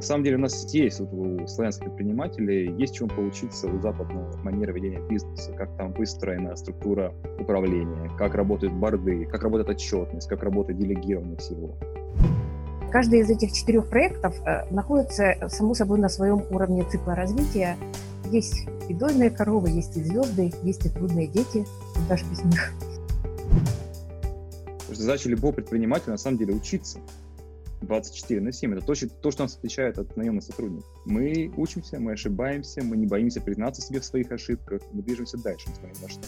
[0.00, 4.34] На самом деле у нас есть вот у славянских предпринимателей, есть чему поучиться у западного
[4.38, 10.42] манеры ведения бизнеса, как там выстроена структура управления, как работают борды, как работает отчетность, как
[10.42, 11.74] работает делегирование всего.
[12.90, 17.76] Каждый из этих четырех проектов э, находится, само собой, на своем уровне цикла развития.
[18.30, 21.66] Есть и дойные коровы, есть и звезды, есть и трудные дети,
[22.08, 22.72] даже без них.
[24.88, 27.00] Задача любого предпринимателя на самом деле учиться.
[27.82, 28.74] 24 на 7.
[28.74, 30.88] Это то, то, что нас отличает от наемных сотрудников.
[31.04, 35.68] Мы учимся, мы ошибаемся, мы не боимся признаться себе в своих ошибках, мы движемся дальше,
[35.70, 36.20] несмотря на что.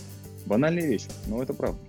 [0.46, 1.80] Банальная вещь, но это правда.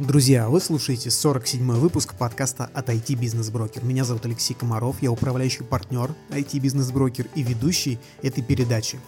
[0.00, 3.84] Друзья, вы слушаете 47-й выпуск подкаста от IT Бизнес Брокер.
[3.84, 8.98] Меня зовут Алексей Комаров, я управляющий партнер IT Бизнес Брокер и ведущий этой передачи.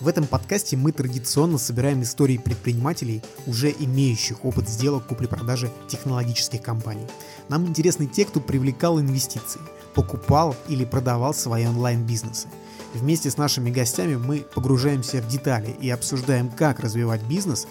[0.00, 7.04] В этом подкасте мы традиционно собираем истории предпринимателей, уже имеющих опыт сделок купли-продажи технологических компаний.
[7.48, 9.60] Нам интересны те, кто привлекал инвестиции,
[9.94, 12.46] покупал или продавал свои онлайн-бизнесы.
[12.94, 17.66] Вместе с нашими гостями мы погружаемся в детали и обсуждаем, как развивать бизнес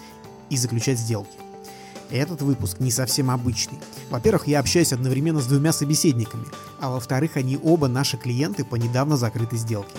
[0.50, 1.38] и заключать сделки.
[2.10, 3.78] Этот выпуск не совсем обычный.
[4.10, 6.44] Во-первых, я общаюсь одновременно с двумя собеседниками,
[6.78, 9.94] а во-вторых, они оба наши клиенты по недавно закрытой сделке.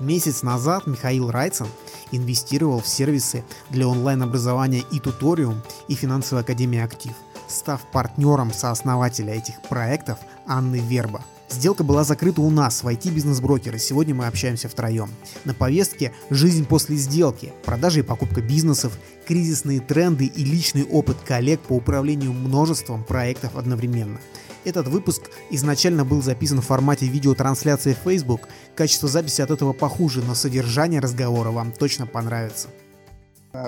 [0.00, 1.66] Месяц назад Михаил Райцен
[2.12, 7.14] инвестировал в сервисы для онлайн-образования и туториум и финансовая академия «Актив»,
[7.48, 13.74] став партнером сооснователя этих проектов Анны Верба– Сделка была закрыта у нас в IT бизнес-брокер,
[13.74, 15.10] и сегодня мы общаемся втроем.
[15.44, 21.60] На повестке «Жизнь после сделки», продажи и покупка бизнесов, кризисные тренды и личный опыт коллег
[21.60, 24.20] по управлению множеством проектов одновременно.
[24.68, 28.48] Этот выпуск изначально был записан в формате видеотрансляции в Facebook.
[28.74, 32.68] Качество записи от этого похуже, но содержание разговора вам точно понравится.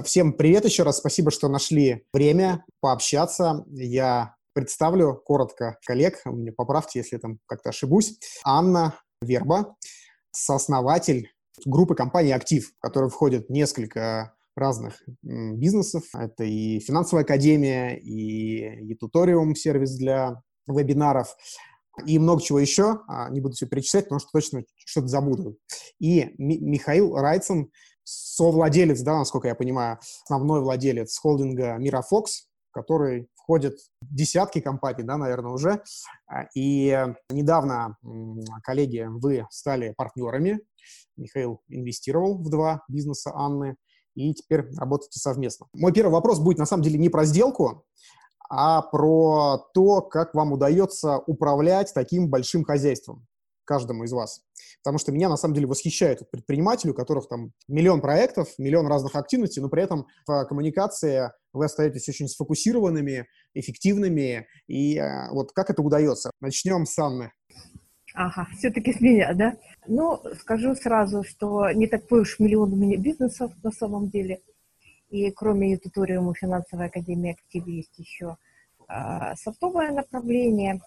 [0.05, 0.98] Всем привет еще раз.
[0.98, 3.65] Спасибо, что нашли время пообщаться.
[3.70, 8.19] Я Представлю коротко коллег, мне поправьте, если там как-то ошибусь.
[8.45, 9.77] Анна Верба,
[10.33, 11.31] сооснователь
[11.64, 16.03] группы компании «Актив», в которой входит несколько разных бизнесов.
[16.14, 21.37] Это и финансовая академия, и, и туториум, сервис для вебинаров,
[22.07, 23.01] и много чего еще.
[23.09, 25.59] А, не буду все перечислять, потому что точно что-то забуду.
[25.98, 27.71] И Михаил Райцен,
[28.05, 35.53] совладелец, да, насколько я понимаю, основной владелец холдинга Мирафокс, который входит десятки компаний, да, наверное,
[35.53, 35.83] уже.
[36.27, 37.97] А, и недавно,
[38.63, 40.61] коллеги, вы стали партнерами.
[41.17, 43.77] Михаил инвестировал в два бизнеса Анны,
[44.15, 45.67] и теперь работаете совместно.
[45.75, 47.85] Мой первый вопрос будет, на самом деле, не про сделку,
[48.50, 53.27] а про то, как вам удается управлять таким большим хозяйством
[53.64, 54.42] каждому из вас.
[54.83, 59.14] Потому что меня, на самом деле, восхищают предприниматели, у которых там миллион проектов, миллион разных
[59.14, 64.48] активностей, но при этом в коммуникации вы остаетесь очень сфокусированными, эффективными.
[64.67, 66.32] И э, вот как это удается?
[66.40, 67.30] Начнем с Анны.
[68.14, 69.56] Ага, все-таки с меня, да?
[69.86, 74.40] Ну, скажу сразу, что не такой уж миллион у меня бизнесов на самом деле.
[75.11, 78.37] И кроме туториума финансовой академии «Актив» есть еще
[78.89, 80.81] э, софтовое направление.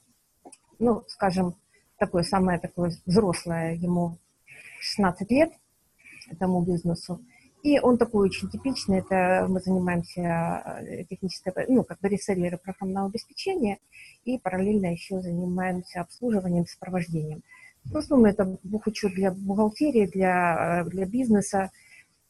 [0.80, 1.56] Ну, скажем,
[1.98, 4.18] такое самое такое взрослое, ему
[4.80, 5.52] 16 лет
[6.30, 7.22] этому бизнесу.
[7.64, 13.08] И он такой очень типичный, это мы занимаемся э, технической, ну, как бы реселлеры программного
[13.08, 13.80] обеспечения,
[14.26, 17.42] и параллельно еще занимаемся обслуживанием, сопровождением.
[17.86, 21.72] В основном это бухучет для бухгалтерии, для, э, для бизнеса.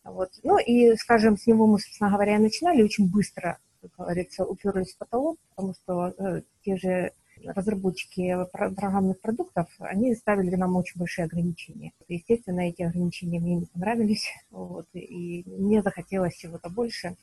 [0.03, 0.31] Вот.
[0.43, 4.97] Ну и, скажем, с него мы, собственно говоря, начинали очень быстро, как говорится, уперлись в
[4.97, 7.11] потолок, потому что э, те же
[7.45, 11.91] разработчики программных продуктов, они ставили нам очень большие ограничения.
[12.07, 17.15] Естественно, эти ограничения мне не понравились, вот, и мне захотелось чего-то больше.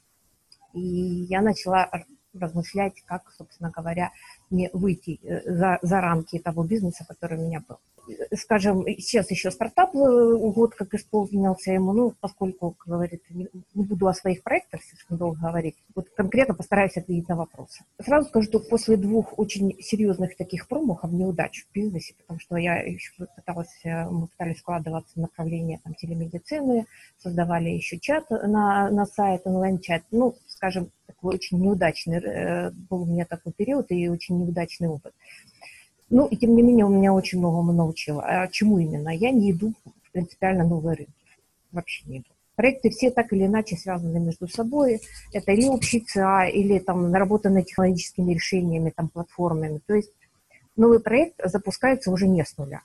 [0.72, 1.90] И я начала
[2.32, 4.12] размышлять, как, собственно говоря,
[4.50, 7.78] мне выйти э, за, за рамки того бизнеса, который у меня был
[8.36, 13.84] скажем, сейчас еще стартап э, год как исполнился ему, ну, поскольку, как говорится, не, не
[13.84, 17.84] буду о своих проектах слишком долго говорить, вот конкретно постараюсь ответить на вопросы.
[18.00, 22.76] Сразу скажу, что после двух очень серьезных таких промахов, неудач в бизнесе, потому что я
[22.76, 26.86] еще пыталась, э, мы пытались складываться в направление там, телемедицины,
[27.18, 33.06] создавали еще чат на, на сайт, онлайн-чат, ну, скажем, такой очень неудачный, э, был у
[33.06, 35.12] меня такой период и очень неудачный опыт.
[36.10, 38.22] Ну, и тем не менее, у меня очень многому научило.
[38.22, 39.10] А чему именно?
[39.10, 41.12] Я не иду в принципиально новые рынки.
[41.70, 42.26] Вообще не иду.
[42.56, 45.00] Проекты все так или иначе связаны между собой.
[45.32, 49.80] Это или общий ЦА, или там наработанные технологическими решениями, там, платформами.
[49.86, 50.12] То есть
[50.76, 52.82] новый проект запускается уже не с нуля.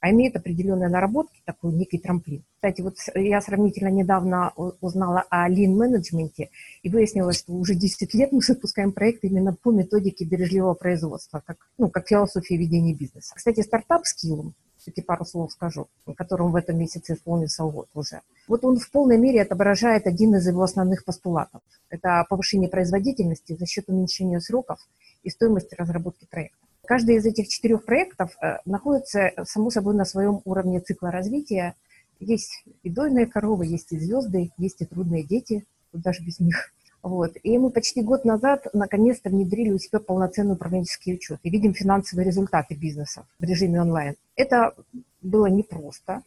[0.00, 2.42] А имеет определенные наработки, такой некий трамплин.
[2.56, 6.50] Кстати, вот я сравнительно недавно узнала о лин-менеджменте
[6.82, 11.58] и выяснилось, что уже 10 лет мы запускаем проект именно по методике бережливого производства, как,
[11.78, 13.34] ну, как философия ведения бизнеса.
[13.36, 18.22] Кстати, стартап Skill, все-таки пару слов скажу, которому в этом месяце исполнился год уже.
[18.48, 21.60] Вот он в полной мере отображает один из его основных постулатов.
[21.90, 24.78] Это повышение производительности за счет уменьшения сроков
[25.22, 26.69] и стоимости разработки проекта.
[26.90, 31.76] Каждый из этих четырех проектов э, находится, э, само собой, на своем уровне цикла развития.
[32.18, 36.72] Есть и дойные коровы, есть и звезды, есть и трудные дети, тут даже без них.
[37.02, 37.36] Вот.
[37.44, 42.26] И мы почти год назад наконец-то внедрили у себя полноценный управленческий учет и видим финансовые
[42.26, 44.16] результаты бизнеса в режиме онлайн.
[44.34, 44.74] Это
[45.22, 46.24] было непросто,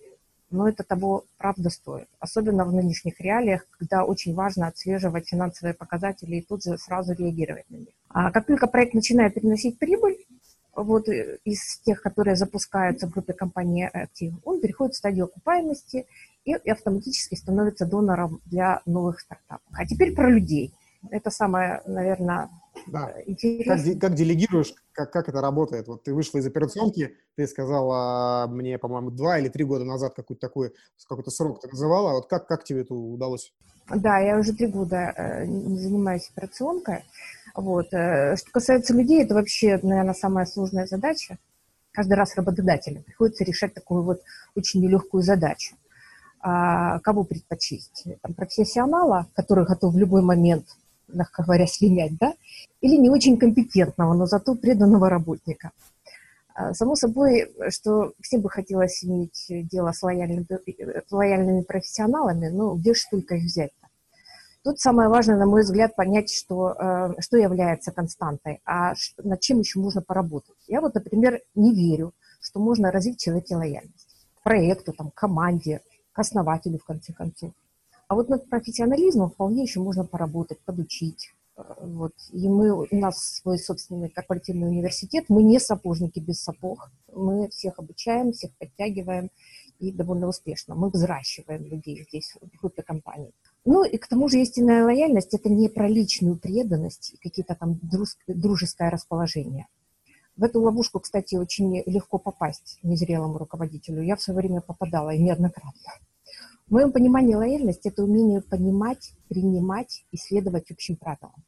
[0.49, 2.07] но это того правда стоит.
[2.19, 7.69] Особенно в нынешних реалиях, когда очень важно отслеживать финансовые показатели и тут же сразу реагировать
[7.69, 7.89] на них.
[8.07, 10.15] А как только проект начинает приносить прибыль,
[10.75, 16.07] вот э, из тех, которые запускаются в группе компании «Актив», он переходит в стадию окупаемости
[16.45, 19.67] и автоматически становится донором для новых стартапов.
[19.71, 20.73] А теперь про людей.
[21.09, 22.49] Это самое, наверное,
[22.87, 23.13] да.
[23.25, 23.93] интересное.
[23.93, 25.87] Как, как делегируешь, как, как это работает?
[25.87, 30.39] Вот ты вышла из операционки, ты сказала мне, по-моему, два или три года назад какой-то
[30.39, 30.73] такой,
[31.07, 32.13] какой-то срок ты называла.
[32.13, 33.53] Вот как, как тебе это удалось?
[33.93, 37.03] Да, я уже три года э, занимаюсь операционкой.
[37.53, 37.93] Вот.
[37.93, 41.37] Э, что касается людей, это вообще, наверное, самая сложная задача.
[41.91, 44.21] Каждый раз работодателям приходится решать такую вот
[44.55, 45.75] очень нелегкую задачу.
[46.39, 48.05] А, кого предпочесть?
[48.21, 50.65] Там, профессионала, который готов в любой момент,
[51.07, 52.33] мягко говоря, слинять, да?
[52.81, 55.71] Или не очень компетентного, но зато преданного работника.
[56.55, 62.73] А, само собой, что всем бы хотелось иметь дело с лояльными, э, лояльными профессионалами, но
[62.75, 63.71] где же только их взять?
[64.63, 69.59] Тут самое важное, на мой взгляд, понять, что, э, что является константой, а над чем
[69.59, 70.55] еще можно поработать.
[70.67, 75.81] Я вот, например, не верю, что можно развить человеке лояльность к проекту, там, команде,
[76.13, 77.51] к основателю, в конце концов.
[78.07, 81.33] А вот над профессионализмом вполне еще можно поработать, подучить.
[81.57, 82.13] Э, вот.
[82.31, 87.79] И мы, у нас свой собственный корпоративный университет, мы не сапожники без сапог, мы всех
[87.79, 89.29] обучаем, всех подтягиваем,
[89.79, 90.75] и довольно успешно.
[90.75, 93.33] Мы взращиваем людей здесь, в группе компаний.
[93.65, 97.79] Ну и к тому же истинная лояльность– это не про личную преданность, какие-то там
[98.27, 99.67] дружеское расположение.
[100.35, 104.01] В эту ловушку, кстати, очень легко попасть незрелому руководителю.
[104.01, 105.93] Я в свое время попадала и неоднократно.
[106.67, 111.43] В моем понимании лояльность– это умение понимать, принимать и следовать общим правилам.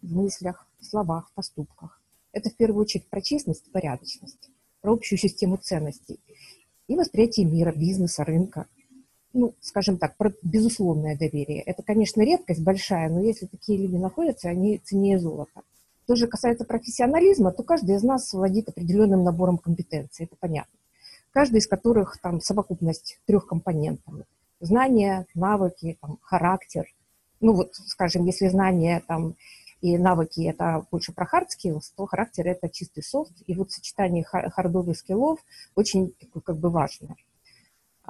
[0.00, 2.00] В мыслях, в словах, в поступках.
[2.32, 4.50] Это в первую очередь про честность порядочность,
[4.80, 6.18] про общую систему ценностей
[6.86, 8.66] и восприятие мира, бизнеса, рынка.
[9.34, 11.60] Ну, скажем так, про безусловное доверие.
[11.62, 15.62] Это, конечно, редкость большая, но если такие люди находятся, они ценнее золота.
[16.04, 20.72] Что же касается профессионализма, то каждый из нас владеет определенным набором компетенций, это понятно.
[21.32, 24.14] Каждый из которых там совокупность трех компонентов.
[24.60, 26.86] Знания, навыки, там, характер.
[27.40, 29.36] Ну вот, скажем, если знания там
[29.82, 34.24] и навыки это больше про hard skills, то характер это чистый софт, и вот сочетание
[34.24, 35.38] хардовых скиллов
[35.74, 37.14] очень как бы важно.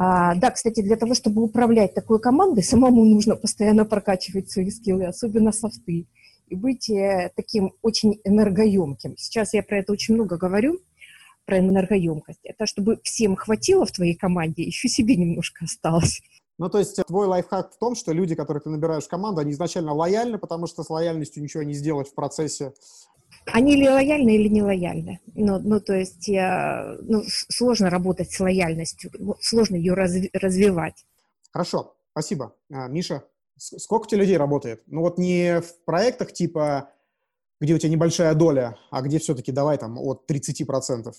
[0.00, 5.06] А, да, кстати, для того, чтобы управлять такой командой, самому нужно постоянно прокачивать свои скиллы,
[5.06, 6.06] особенно софты,
[6.46, 9.16] и быть э, таким очень энергоемким.
[9.16, 10.78] Сейчас я про это очень много говорю,
[11.46, 12.38] про энергоемкость.
[12.44, 16.20] Это чтобы всем хватило в твоей команде, еще себе немножко осталось.
[16.58, 19.50] Ну, то есть твой лайфхак в том, что люди, которых ты набираешь в команду, они
[19.50, 22.72] изначально лояльны, потому что с лояльностью ничего не сделать в процессе.
[23.52, 25.20] Они или лояльны, или не лояльны.
[25.34, 31.04] Ну, ну то есть я, ну, сложно работать с лояльностью, сложно ее разви- развивать.
[31.50, 32.54] Хорошо, спасибо.
[32.70, 33.24] А, Миша,
[33.56, 34.82] сколько у тебя людей работает?
[34.86, 36.90] Ну вот не в проектах типа,
[37.60, 41.12] где у тебя небольшая доля, а где все-таки давай там от 30%.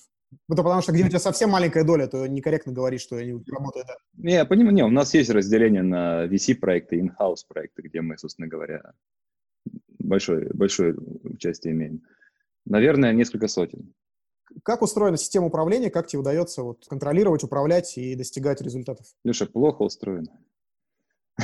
[0.47, 3.43] Ну, то потому что где у тебя совсем маленькая доля, то некорректно говорить, что они
[3.51, 3.87] работают.
[3.87, 3.95] Да.
[4.13, 8.17] Не, я понимаю, не, у нас есть разделение на VC-проекты и in-house проекты, где мы,
[8.17, 8.93] собственно говоря,
[9.97, 12.03] большое, большое участие имеем.
[12.69, 13.93] Наверное, несколько сотен.
[14.63, 19.05] Как устроена система управления, как тебе удается вот, контролировать, управлять и достигать результатов?
[19.23, 20.39] Леша, плохо устроено.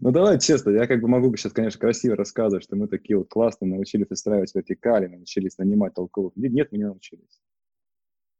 [0.00, 3.28] Ну, давай честно, я как бы могу сейчас, конечно, красиво рассказывать, что мы такие вот
[3.28, 6.50] классно научились устраивать вертикали, научились нанимать толковых людей.
[6.50, 7.40] Нет, мы не научились.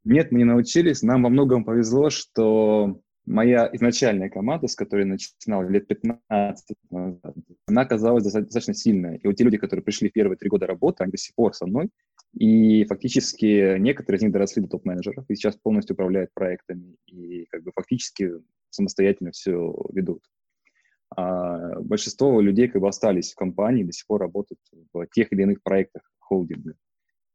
[0.05, 1.03] Нет, мы не научились.
[1.03, 7.35] Нам во многом повезло, что моя изначальная команда, с которой начинал лет 15 назад,
[7.67, 9.17] она оказалась достаточно сильная.
[9.17, 11.67] И вот те люди, которые пришли первые три года работы, они до сих пор со
[11.67, 11.91] мной.
[12.35, 17.63] И фактически некоторые из них доросли до топ-менеджеров и сейчас полностью управляют проектами и как
[17.63, 18.31] бы фактически
[18.71, 20.23] самостоятельно все ведут.
[21.17, 24.61] А большинство людей как бы остались в компании, до сих пор работают
[24.93, 26.75] в тех или иных проектах холдинга.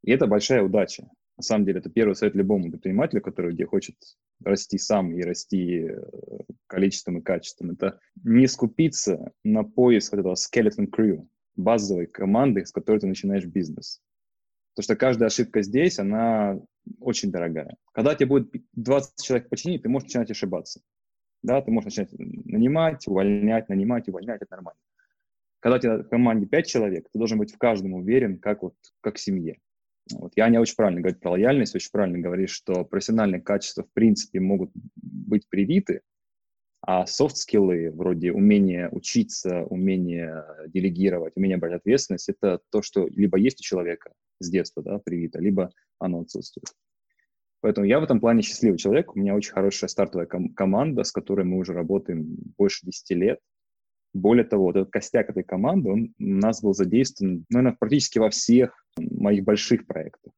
[0.04, 1.08] И это большая удача.
[1.42, 3.96] На самом деле, это первый совет любому предпринимателю, который где хочет
[4.44, 6.00] расти сам и расти э,
[6.68, 7.72] количеством и качеством.
[7.72, 13.46] Это не скупиться на поиск вот этого skeleton crew, базовой команды, с которой ты начинаешь
[13.46, 14.04] бизнес.
[14.76, 16.60] Потому что каждая ошибка здесь, она
[17.00, 17.76] очень дорогая.
[17.92, 20.82] Когда тебе будет 20 человек починить, ты можешь начинать ошибаться.
[21.42, 24.80] Да, ты можешь начинать нанимать, увольнять, нанимать, увольнять, это нормально.
[25.60, 28.76] Когда у тебя в команде 5 человек, ты должен быть в каждом уверен, как вот
[29.02, 29.58] как в семье.
[30.14, 30.34] Вот.
[30.36, 34.40] Я не очень правильно говорю про лояльность, очень правильно говорит, что профессиональные качества в принципе
[34.40, 36.02] могут быть привиты,
[36.82, 43.60] а софт-скиллы, вроде умения учиться, умение делегировать, умение брать ответственность, это то, что либо есть
[43.60, 46.66] у человека с детства, да, привито, либо оно отсутствует.
[47.62, 49.16] Поэтому я в этом плане счастливый человек.
[49.16, 53.40] У меня очень хорошая стартовая ком- команда, с которой мы уже работаем больше 10 лет.
[54.14, 58.30] Более того, вот этот костяк этой команды, он у нас был задействован, наверное, практически во
[58.30, 60.34] всех моих больших проектах.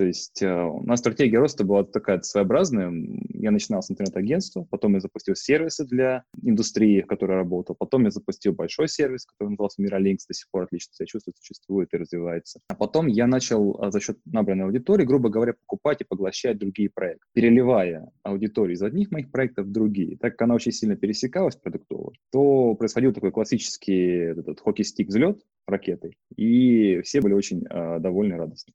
[0.00, 2.90] То есть э, у нас стратегия роста была такая своеобразная.
[3.34, 8.10] Я начинал с интернет-агентства, потом я запустил сервисы для индустрии, в которой работал, потом я
[8.10, 12.60] запустил большой сервис, который назывался Miralinks, до сих пор отлично себя чувствует, существует и развивается.
[12.68, 16.88] А потом я начал а, за счет набранной аудитории, грубо говоря, покупать и поглощать другие
[16.88, 20.16] проекты, переливая аудиторию из одних моих проектов в другие.
[20.16, 26.16] Так как она очень сильно пересекалась продуктово, то происходил такой классический этот хоккей-стик взлет ракетой,
[26.36, 28.72] и все были очень э, довольны и радостны.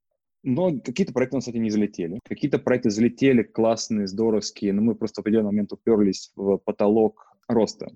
[0.48, 2.20] Но какие-то проекты, кстати, не залетели.
[2.24, 7.92] Какие-то проекты залетели, классные, здоровские, но мы просто в определенный момент уперлись в потолок роста.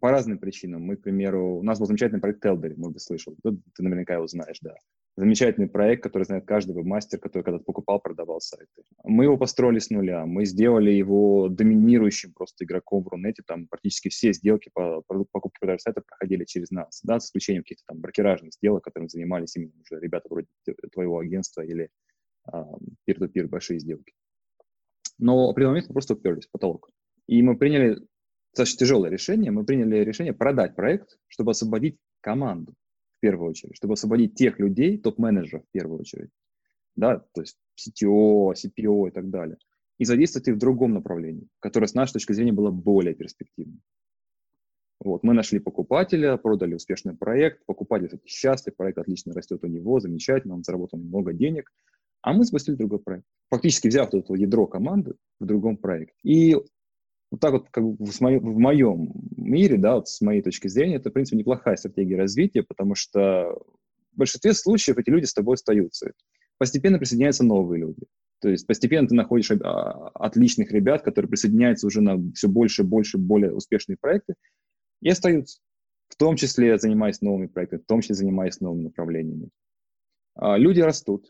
[0.00, 0.82] По разным причинам.
[0.82, 3.36] Мы, к примеру, у нас был замечательный проект Телдери, может быть, слышал.
[3.42, 4.74] Ты наверняка его знаешь, да.
[5.16, 8.82] Замечательный проект, который знает каждый мастер, который когда-то покупал, продавал сайты.
[9.04, 10.26] Мы его построили с нуля.
[10.26, 13.44] Мы сделали его доминирующим просто игроком в Рунете.
[13.46, 17.00] Там практически все сделки по покупке продажи сайта проходили через нас.
[17.04, 20.48] Да, с исключением каких-то там брокеражных сделок, которыми занимались именно уже ребята вроде
[20.92, 21.90] твоего агентства или
[23.08, 24.14] peer-to-peer большие сделки.
[25.18, 26.90] Но определенный момент мы просто уперлись в потолок.
[27.28, 28.00] И мы приняли
[28.52, 29.52] достаточно тяжелое решение.
[29.52, 32.74] Мы приняли решение продать проект, чтобы освободить команду
[33.24, 36.28] первую очередь, чтобы освободить тех людей, топ-менеджеров в первую очередь,
[36.94, 39.56] да, то есть CTO, CPO и так далее,
[39.96, 43.80] и задействовать их в другом направлении, которое с нашей точки зрения было более перспективным.
[45.00, 50.00] Вот, мы нашли покупателя, продали успешный проект, покупатель, кстати, счастлив, проект отлично растет у него,
[50.00, 51.72] замечательно, он заработал много денег,
[52.20, 53.24] а мы запустили другой проект.
[53.48, 56.14] Фактически взяв вот это ядро команды в другом проекте.
[56.22, 56.56] И
[57.34, 60.96] вот так вот как в, моем, в моем мире, да, вот с моей точки зрения,
[60.96, 63.58] это, в принципе, неплохая стратегия развития, потому что
[64.12, 66.12] в большинстве случаев эти люди с тобой остаются.
[66.58, 68.02] Постепенно присоединяются новые люди.
[68.40, 72.86] То есть постепенно ты находишь а, отличных ребят, которые присоединяются уже на все больше и
[72.86, 74.34] больше более успешные проекты
[75.02, 75.60] и остаются.
[76.08, 79.48] В том числе занимаясь новыми проектами, в том числе занимаясь новыми направлениями.
[80.36, 81.26] А, люди растут,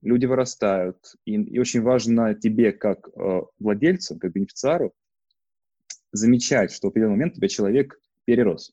[0.00, 0.96] люди вырастают,
[1.26, 4.94] и, и очень важно тебе, как э, владельцу, как бенефициару,
[6.14, 8.72] замечать, что в определенный момент тебя человек перерос.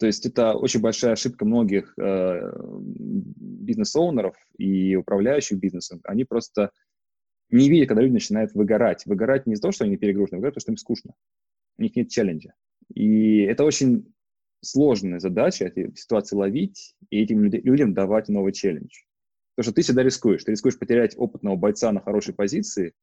[0.00, 6.00] То есть это очень большая ошибка многих э, бизнес-оунеров и управляющих бизнесом.
[6.04, 6.72] Они просто
[7.50, 9.06] не видят, когда люди начинают выгорать.
[9.06, 11.14] Выгорать не из-за того, что они перегружены, а потому что им скучно.
[11.78, 12.54] У них нет челленджа.
[12.92, 14.12] И это очень
[14.60, 19.04] сложная задача, эти ситуации ловить и этим людям давать новый челлендж.
[19.54, 20.42] Потому что ты всегда рискуешь.
[20.42, 22.94] Ты рискуешь потерять опытного бойца на хорошей позиции,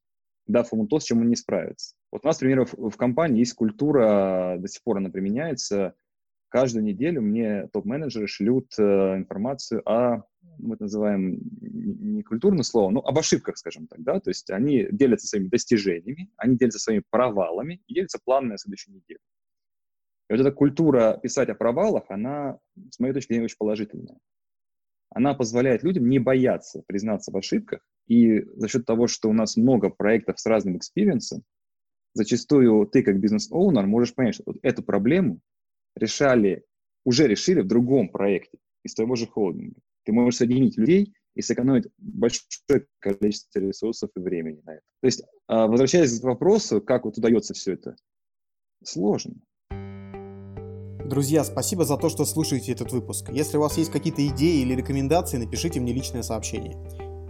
[0.47, 1.95] дав ему то, с чем он не справится.
[2.11, 5.95] Вот у нас, например, в, компании есть культура, до сих пор она применяется.
[6.49, 8.83] Каждую неделю мне топ-менеджеры шлют э,
[9.15, 10.23] информацию о,
[10.57, 14.87] мы это называем не культурное слово, но об ошибках, скажем так, да, то есть они
[14.91, 19.19] делятся своими достижениями, они делятся своими провалами и делятся планами на следующую неделю.
[20.29, 24.17] И вот эта культура писать о провалах, она, с моей точки зрения, очень положительная.
[25.09, 29.57] Она позволяет людям не бояться признаться в ошибках и за счет того, что у нас
[29.57, 31.43] много проектов с разным experience ом,
[32.13, 35.39] зачастую ты как business owner можешь понять, что вот эту проблему
[35.95, 36.65] решали,
[37.05, 39.79] уже решили в другом проекте из твоего же холдинга.
[40.03, 44.83] Ты можешь соединить людей и сэкономить большое количество ресурсов и времени на это.
[45.01, 47.95] То есть, а, возвращаясь к вопросу, как вот удается все это,
[48.83, 49.35] сложно.
[51.05, 53.29] Друзья, спасибо за то, что слушаете этот выпуск.
[53.31, 56.77] Если у вас есть какие-то идеи или рекомендации, напишите мне личное сообщение.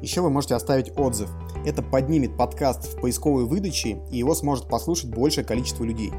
[0.01, 1.29] Еще вы можете оставить отзыв.
[1.63, 6.11] Это поднимет подкаст в поисковой выдаче, и его сможет послушать большее количество людей.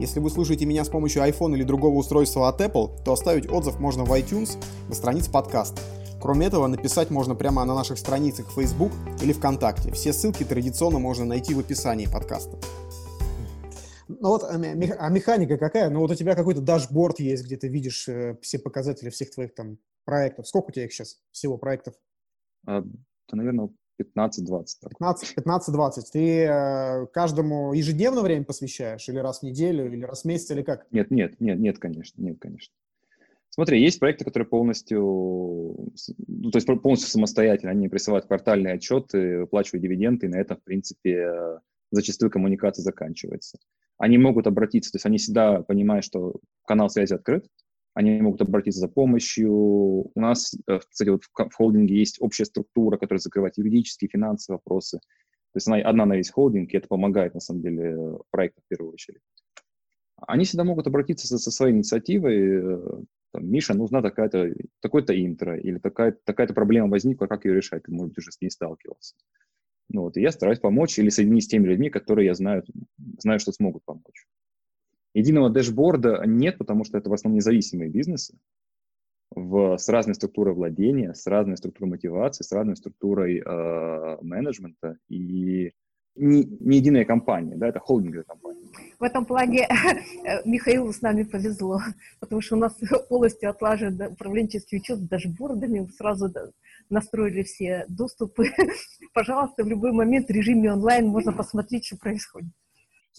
[0.00, 3.78] Если вы слушаете меня с помощью iPhone или другого устройства от Apple, то оставить отзыв
[3.78, 5.80] можно в iTunes на странице подкаста.
[6.20, 8.90] Кроме этого, написать можно прямо на наших страницах в Facebook
[9.22, 9.92] или ВКонтакте.
[9.92, 12.58] Все ссылки традиционно можно найти в описании подкаста.
[14.08, 15.90] Ну вот, а, а механика какая?
[15.90, 19.54] Ну вот у тебя какой-то дашборд есть, где ты видишь э, все показатели всех твоих
[19.54, 20.48] там проектов.
[20.48, 21.94] Сколько у тебя их сейчас всего проектов?
[23.30, 23.70] А, наверное,
[24.00, 24.66] 15-20.
[25.00, 26.02] 15-20.
[26.12, 29.08] Ты э, каждому ежедневно время посвящаешь?
[29.08, 30.86] Или раз в неделю, или раз в месяц, или как?
[30.92, 32.72] Нет, нет, нет, нет, конечно, нет, конечно.
[33.50, 35.00] Смотри, есть проекты, которые полностью,
[36.28, 40.62] ну, то есть полностью самостоятельно, они присылают квартальные отчеты, выплачивают дивиденды, и на этом, в
[40.62, 41.58] принципе,
[41.90, 43.58] зачастую коммуникация заканчивается.
[43.96, 47.46] Они могут обратиться, то есть они всегда понимают, что канал связи открыт,
[47.98, 49.52] они могут обратиться за помощью.
[49.52, 54.98] У нас, э, кстати, вот в холдинге есть общая структура, которая закрывает юридические, финансовые вопросы.
[54.98, 58.68] То есть она одна на весь холдинг, и это помогает, на самом деле, проекту в
[58.68, 59.20] первую очередь.
[60.16, 63.02] Они всегда могут обратиться со, со своей инициативой, э,
[63.32, 67.90] там, Миша, нужна такая-то, такой-то интро, или такая, такая-то проблема возникла, как ее решать, ты,
[67.90, 69.16] может быть, уже с ней сталкивался.
[69.88, 72.62] Ну, вот, и я стараюсь помочь или соединить с теми людьми, которые я знаю,
[73.18, 74.28] знаю, что смогут помочь.
[75.18, 78.38] Единого дэшборда нет, потому что это в основном независимые бизнесы
[79.34, 85.72] в, с разной структурой владения, с разной структурой мотивации, с разной структурой э, менеджмента и
[86.14, 88.62] не, не единая компания, да, это холдинговая компания.
[89.00, 89.66] В этом плане
[90.44, 91.80] Михаилу с нами повезло,
[92.20, 96.32] потому что у нас полностью отлажен управленческий учет с дашбордами, сразу
[96.90, 98.44] настроили все доступы.
[99.14, 102.52] Пожалуйста, в любой момент в режиме онлайн можно посмотреть, что происходит.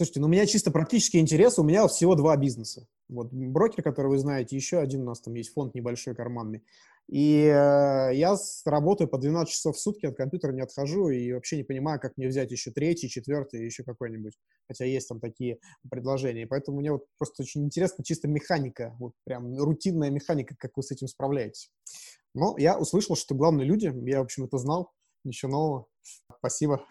[0.00, 2.86] Слушайте, ну у меня чисто практический интерес, у меня всего два бизнеса.
[3.10, 6.64] Вот брокер, который вы знаете, еще один у нас там есть фонд небольшой карманный.
[7.06, 11.58] И э, я работаю по 12 часов в сутки, от компьютера не отхожу и вообще
[11.58, 14.32] не понимаю, как мне взять еще третий, четвертый, еще какой-нибудь.
[14.68, 15.58] Хотя есть там такие
[15.90, 16.46] предложения.
[16.46, 20.90] поэтому мне вот просто очень интересно чисто механика, вот прям рутинная механика, как вы с
[20.90, 21.70] этим справляетесь.
[22.34, 24.92] Но я услышал, что главные люди, я, в общем, это знал,
[25.24, 25.86] ничего нового.
[26.38, 26.86] Спасибо.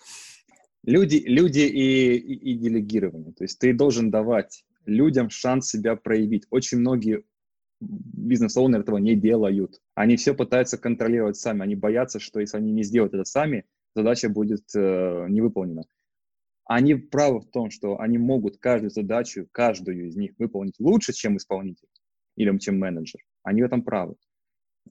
[0.84, 3.34] Люди, люди и, и, и делегирование.
[3.34, 6.46] То есть ты должен давать людям шанс себя проявить.
[6.50, 7.24] Очень многие
[7.82, 9.82] бизнес-оунеры этого не делают.
[9.96, 11.64] Они все пытаются контролировать сами.
[11.64, 15.84] Они боятся, что если они не сделают это сами, задача будет э, не выполнена.
[16.66, 21.38] Они правы в том, что они могут каждую задачу, каждую из них выполнить лучше, чем
[21.38, 21.88] исполнитель
[22.36, 23.22] или чем менеджер.
[23.44, 24.16] Они в этом правы.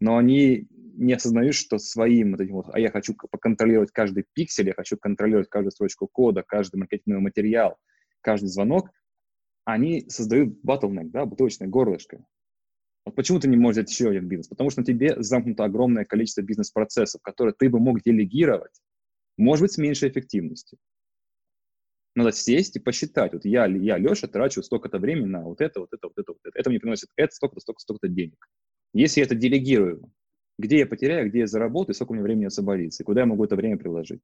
[0.00, 0.68] Но они
[0.98, 4.96] не осознают, что своим вот этим вот, а я хочу поконтролировать каждый пиксель, я хочу
[4.96, 7.78] контролировать каждую строчку кода, каждый маркетинговый материал,
[8.20, 8.90] каждый звонок,
[9.64, 12.24] они создают bottleneck, да, бутылочное горлышко.
[13.04, 14.48] Вот почему ты не можешь взять еще один бизнес?
[14.48, 18.80] Потому что на тебе замкнуто огромное количество бизнес-процессов, которые ты бы мог делегировать,
[19.36, 20.78] может быть, с меньшей эффективностью.
[22.14, 23.32] Надо сесть и посчитать.
[23.32, 26.40] Вот я, я Леша, трачу столько-то времени на вот это, вот это, вот это, вот
[26.44, 26.58] это.
[26.58, 28.48] Это мне приносит это, столько-то, столько-то, столько-то денег.
[28.92, 30.12] Если я это делегирую,
[30.58, 33.44] где я потеряю, где я заработаю, сколько у меня времени освободится, и куда я могу
[33.44, 34.20] это время приложить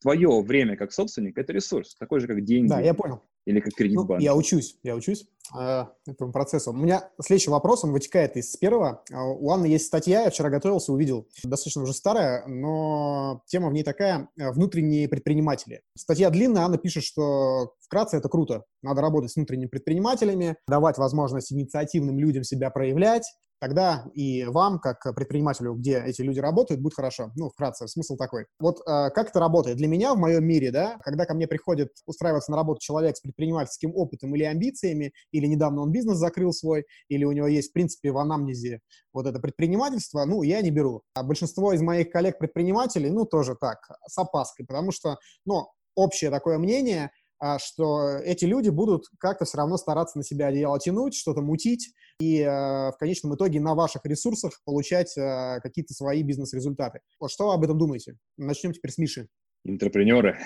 [0.00, 2.68] твое время как собственник– это ресурс, такой же, как деньги.
[2.68, 3.22] Да, я понял.
[3.46, 5.26] Или как кредит ну, Я учусь, я учусь
[5.58, 6.70] э, этому процессу.
[6.70, 9.02] У меня следующий вопрос, он вытекает из первого.
[9.12, 13.74] А, у Анны есть статья, я вчера готовился, увидел, достаточно уже старая, но тема в
[13.74, 15.82] ней такая– внутренние предприниматели.
[15.94, 18.64] Статья длинная, Анна пишет, что вкратце это круто.
[18.82, 23.24] Надо работать с внутренними предпринимателями, давать возможность инициативным людям себя проявлять,
[23.64, 27.30] тогда и вам, как предпринимателю, где эти люди работают, будет хорошо.
[27.34, 28.44] Ну, вкратце, смысл такой.
[28.60, 29.78] Вот э, как это работает?
[29.78, 33.22] Для меня в моем мире, да, когда ко мне приходит устраиваться на работу человек с
[33.22, 37.72] предпринимательским опытом или амбициями, или недавно он бизнес закрыл свой, или у него есть, в
[37.72, 38.80] принципе, в анамнезе
[39.14, 41.00] вот это предпринимательство, ну, я не беру.
[41.14, 46.58] А большинство из моих коллег-предпринимателей, ну, тоже так, с опаской, потому что, ну, общее такое
[46.58, 47.12] мнение–
[47.58, 52.40] что эти люди будут как-то все равно стараться на себя одеяло тянуть, что-то мутить, и
[52.40, 57.00] э, в конечном итоге на ваших ресурсах получать э, какие-то свои бизнес-результаты.
[57.20, 58.16] Вот что вы об этом думаете?
[58.36, 59.28] Начнем теперь с Миши.
[59.64, 60.38] Интерпренеры.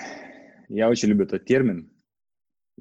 [0.67, 1.91] Я очень люблю этот термин.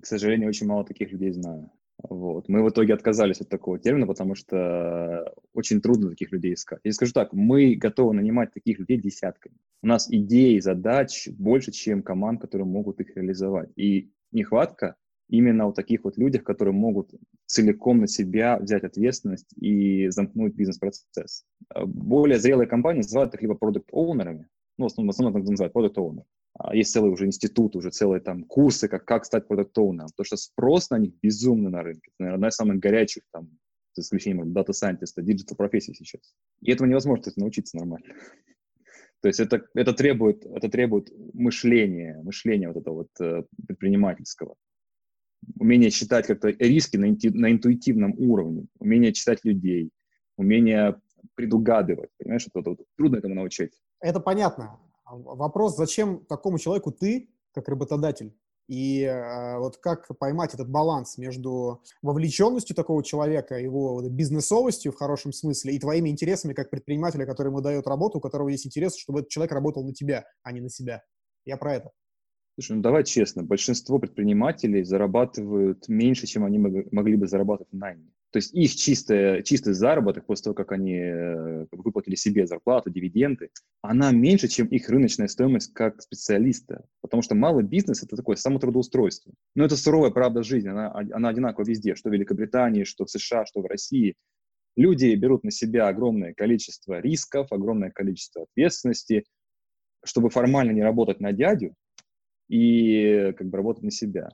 [0.00, 1.70] К сожалению, очень мало таких людей знаю.
[2.08, 2.48] Вот.
[2.48, 6.80] Мы в итоге отказались от такого термина, потому что очень трудно таких людей искать.
[6.84, 9.56] Я скажу так, мы готовы нанимать таких людей десятками.
[9.82, 13.70] У нас идей, задач больше, чем команд, которые могут их реализовать.
[13.76, 14.96] И нехватка
[15.28, 17.12] именно у таких вот людях, которые могут
[17.46, 21.44] целиком на себя взять ответственность и замкнуть бизнес-процесс.
[21.84, 25.50] Более зрелые компании называют их либо product owner ами, ну, в основном, в основном так
[25.50, 26.24] называют product owner,
[26.58, 30.36] а, есть целый уже институт, уже целые там курсы, как, как стать продуктовым, потому что
[30.36, 32.10] спрос на них безумный на рынке.
[32.10, 33.48] Это, наверное, одна из самых горячих, там,
[33.94, 36.34] с исключением data scientist а, digital профессии сейчас.
[36.60, 38.06] И этого невозможно кстати, научиться нормально.
[39.20, 44.54] То есть это, это, требует, это требует мышления, мышления вот этого вот э, предпринимательского.
[45.58, 49.90] Умение считать как-то риски на, на интуитивном уровне, умение читать людей,
[50.36, 51.00] умение
[51.34, 52.10] предугадывать.
[52.18, 53.72] Понимаешь, это, это, это, трудно этому научить.
[54.00, 54.78] Это понятно.
[55.04, 58.32] А вопрос, зачем такому человеку ты, как работодатель?
[58.68, 64.96] И э, вот как поймать этот баланс между вовлеченностью такого человека, его вот, бизнесовостью в
[64.96, 68.96] хорошем смысле и твоими интересами как предпринимателя, который ему дает работу, у которого есть интерес,
[68.96, 71.02] чтобы этот человек работал на тебя, а не на себя.
[71.46, 71.92] Я про это.
[72.56, 78.10] Слушай, ну давай честно, большинство предпринимателей зарабатывают меньше, чем они могли бы зарабатывать в найме.
[78.30, 83.50] То есть их чистый, чистый заработок после того, как они э, выплатили себе зарплату, дивиденды,
[83.80, 86.84] она меньше, чем их рыночная стоимость как специалиста.
[87.08, 89.32] Потому что малый бизнес– это такое самотрудоустройство.
[89.54, 93.46] Но это суровая правда жизни, она, она одинакова везде, что в Великобритании, что в США,
[93.46, 94.14] что в России.
[94.76, 99.24] Люди берут на себя огромное количество рисков, огромное количество ответственности,
[100.04, 101.74] чтобы формально не работать на дядю
[102.48, 104.28] и как бы работать на себя.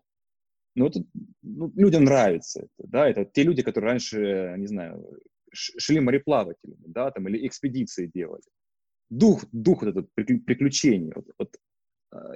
[0.75, 1.05] Ну, это,
[1.43, 5.07] ну, людям нравится это, да, это те люди, которые раньше, не знаю,
[5.53, 8.43] шли мореплавателями, да, там, или экспедиции делали.
[9.09, 11.57] Дух, дух вот этот приключений, вот, вот,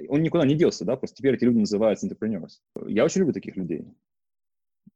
[0.09, 2.61] он никуда не делся, да, просто теперь эти люди называются entrepreneurs.
[2.87, 3.87] Я очень люблю таких людей.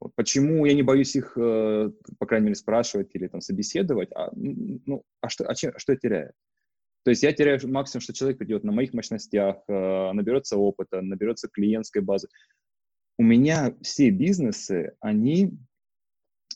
[0.01, 4.31] Вот почему я не боюсь их, э, по крайней мере, спрашивать или там собеседовать, а,
[4.35, 6.33] ну, а что, а чем, что я теряю?
[7.05, 11.49] То есть я теряю максимум, что человек придет на моих мощностях, э, наберется опыта, наберется
[11.49, 12.29] клиентской базы
[13.19, 15.53] у меня все бизнесы, они,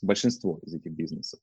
[0.03, 1.41] большинство из этих бизнесов,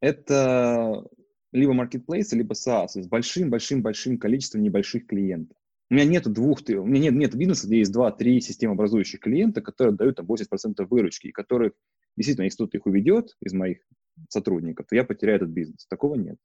[0.00, 1.04] это
[1.52, 5.56] либо marketplace, либо SaaS с большим-большим-большим количеством небольших клиентов.
[5.90, 9.96] У меня нет двух, у меня нет, нет бизнеса, где есть два-три системообразующих клиента, которые
[9.96, 11.72] дают там 80% выручки, и которых,
[12.16, 13.78] действительно, если кто-то их уведет из моих
[14.28, 15.86] сотрудников, то я потеряю этот бизнес.
[15.86, 16.36] Такого нет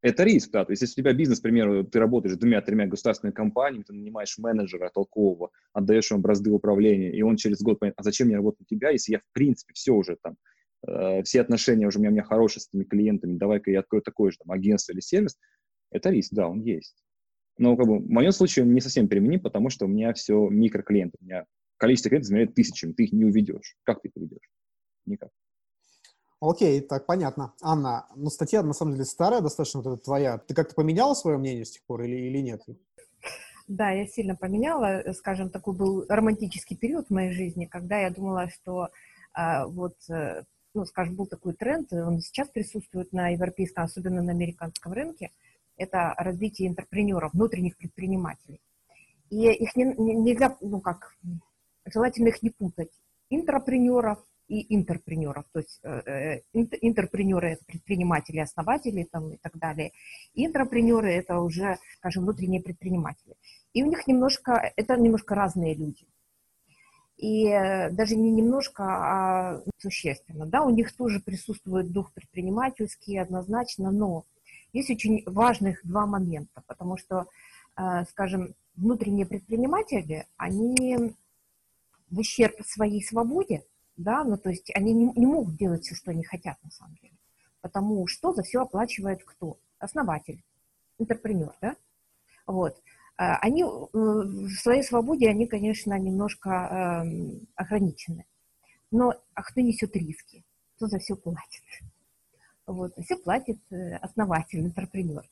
[0.00, 2.86] это риск, да, то есть если у тебя бизнес, к примеру, ты работаешь с двумя-тремя
[2.86, 8.00] государственными компаниями, ты нанимаешь менеджера толкового, отдаешь ему бразды управления, и он через год понятно,
[8.00, 10.36] а зачем мне работать у тебя, если я, в принципе, все уже там,
[10.86, 14.02] э, все отношения уже у меня, у меня хорошие с этими клиентами, давай-ка я открою
[14.02, 15.38] такое же там агентство или сервис,
[15.90, 16.96] это риск, да, он есть.
[17.62, 20.48] Но как бы, в моем случае он не совсем применим, потому что у меня все
[20.48, 21.44] микроклиенты, у меня
[21.76, 23.76] количество клиентов измеряет тысячами, ты их не уведешь.
[23.84, 24.50] Как ты их уведешь?
[25.06, 25.30] Никак.
[26.40, 27.54] Окей, так понятно.
[27.62, 30.38] Анна, ну статья на самом деле старая достаточно, вот эта твоя.
[30.38, 32.62] Ты как-то поменяла свое мнение с тех пор или, или нет?
[33.68, 35.04] Да, я сильно поменяла.
[35.12, 38.88] Скажем, такой был романтический период в моей жизни, когда я думала, что
[39.34, 40.42] а, вот, э,
[40.74, 45.30] ну, скажем, был такой тренд, он сейчас присутствует на европейском, особенно на американском рынке,
[45.76, 48.60] это развитие интерпренеров, внутренних предпринимателей.
[49.30, 51.16] И их не, не, нельзя, ну как,
[51.86, 52.90] желательно их не путать.
[53.30, 56.42] Интрапренеров и интерпренеров, то есть э, э
[56.82, 59.92] интерпренеры– это предприниматели, основатели там, и так далее.
[60.34, 63.34] И это уже, скажем, внутренние предприниматели.
[63.72, 66.06] И у них немножко, это немножко разные люди.
[67.16, 70.44] И э, даже не немножко, а существенно.
[70.44, 74.24] Да, у них тоже присутствует дух предпринимательский однозначно, но
[74.72, 77.26] есть очень важных два момента, потому что,
[77.76, 81.14] э, скажем, внутренние предприниматели, они
[82.10, 83.64] в ущерб своей свободе
[83.96, 86.96] да, ну то есть они не, не могут делать все, что они хотят на самом
[86.96, 87.14] деле,
[87.60, 89.58] потому что за все оплачивает кто?
[89.78, 90.42] Основатель,
[90.98, 91.76] интерпренер, да,
[92.46, 92.80] вот.
[93.16, 96.50] А, они э, в своей свободе, они, конечно, немножко
[97.04, 98.24] э, ограничены.
[98.90, 100.44] Но а кто несет риски?
[100.76, 101.62] Кто за все платит?
[102.66, 105.24] Вот, все платит э, основатель, интерпренер.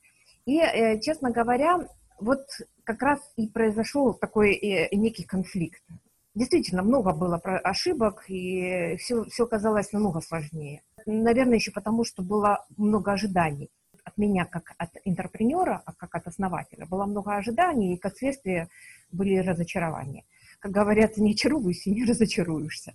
[0.46, 1.78] И, э, честно говоря,
[2.18, 2.44] вот
[2.84, 5.82] как раз и произошел такой э, некий конфликт
[6.34, 10.82] Действительно, много было ошибок, и все, все казалось намного сложнее.
[11.04, 13.68] Наверное, еще потому, что было много ожиданий
[14.04, 16.86] от меня как от интерпренера, а как от основателя.
[16.86, 18.68] Было много ожиданий, и как следствие
[19.10, 20.24] были разочарования.
[20.60, 22.94] Как говорят, не очаровывайся, не разочаруешься.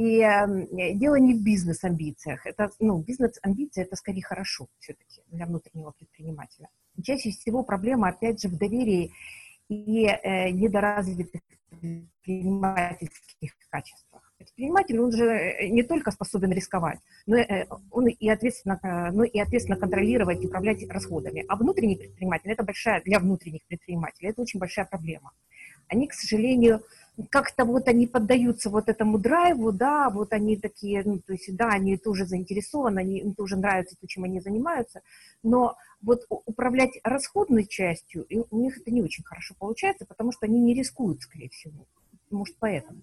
[0.00, 2.46] И э, дело не в бизнес-амбициях.
[2.46, 6.70] Это, ну, бизнес-амбиции– это скорее хорошо все-таки для внутреннего предпринимателя.
[7.02, 9.12] Чаще всего проблема, опять же, в доверии
[9.68, 14.32] и э, недоразвитых предпринимательских качествах.
[14.38, 17.36] Предприниматель, он же э, не только способен рисковать, но
[17.90, 21.44] он и ответственно, но и ответственно контролировать и управлять расходами.
[21.46, 25.32] А внутренний предприниматель, это большая, для внутренних предпринимателей, это очень большая проблема.
[25.88, 26.80] Они, к сожалению,
[27.30, 31.68] как-то вот они поддаются вот этому драйву, да, вот они такие, ну, то есть, да,
[31.68, 35.02] они тоже заинтересованы, они, им тоже нравится то, чем они занимаются,
[35.42, 40.60] но вот управлять расходной частью, у них это не очень хорошо получается, потому что они
[40.60, 41.86] не рискуют, скорее всего.
[42.30, 43.02] Может, поэтому.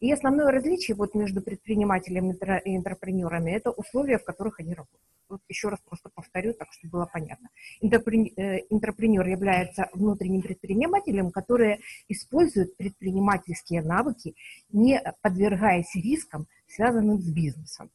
[0.00, 5.02] И основное различие вот между предпринимателями и интерпренерами– это условия, в которых они работают.
[5.28, 7.48] Вот еще раз просто повторю, так чтобы было понятно.
[7.80, 14.36] Интерпренер является внутренним предпринимателем, который использует предпринимательские навыки,
[14.70, 17.90] не подвергаясь рискам, связанным с бизнесом.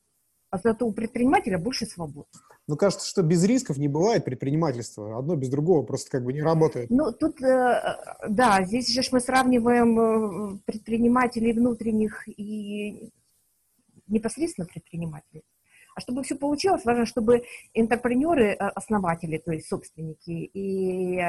[0.52, 2.28] А зато у предпринимателя больше свобод.
[2.68, 5.18] Ну, кажется, что без рисков не бывает предпринимательства.
[5.18, 6.90] Одно без другого просто как бы не работает.
[6.90, 13.10] Ну, тут, э, да, здесь же мы сравниваем э, предпринимателей внутренних и
[14.08, 15.44] непосредственно предпринимателей.
[15.96, 21.22] А чтобы все получилось, важно, чтобы интерпренеры, э, основатели, то есть собственники и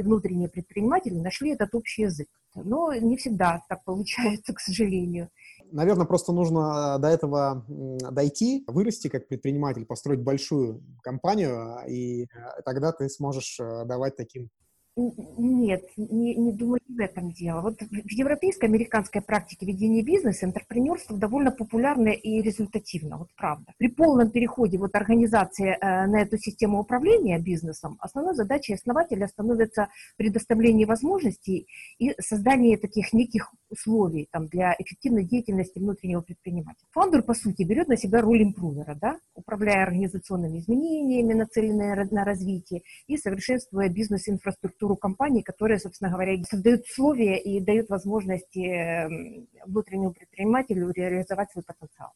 [0.00, 2.28] внутренние предприниматели нашли этот общий язык.
[2.54, 5.30] Но не всегда так получается, к сожалению
[5.72, 7.64] наверное, просто нужно э, до этого
[8.10, 12.26] дойти, вырасти как предприниматель, построить большую компанию, и э,
[12.64, 14.50] тогда ты сможешь э, давать таким
[14.98, 17.60] нет, не, не думаю, в этом дело.
[17.60, 23.72] Вот в европейской, американской практике ведения бизнеса интерпренерство довольно популярно и результативно, вот правда.
[23.78, 29.88] При полном переходе вот организации э, на эту систему управления бизнесом, основной задачей основателя становится
[30.16, 36.86] предоставление возможностей и создание таких неких условий там, для эффективной деятельности внутреннего предпринимателя.
[36.90, 42.82] Фаундер, по сути, берет на себя роль импрувера, да, управляя организационными изменениями, нацеленными на развитие,
[43.06, 50.12] и совершенствуя бизнес-инфраструктуру структуру компании, которая, собственно говоря, создает условия и дает возможности эм, внутреннему
[50.12, 52.12] предпринимателю реализовать свой потенциал.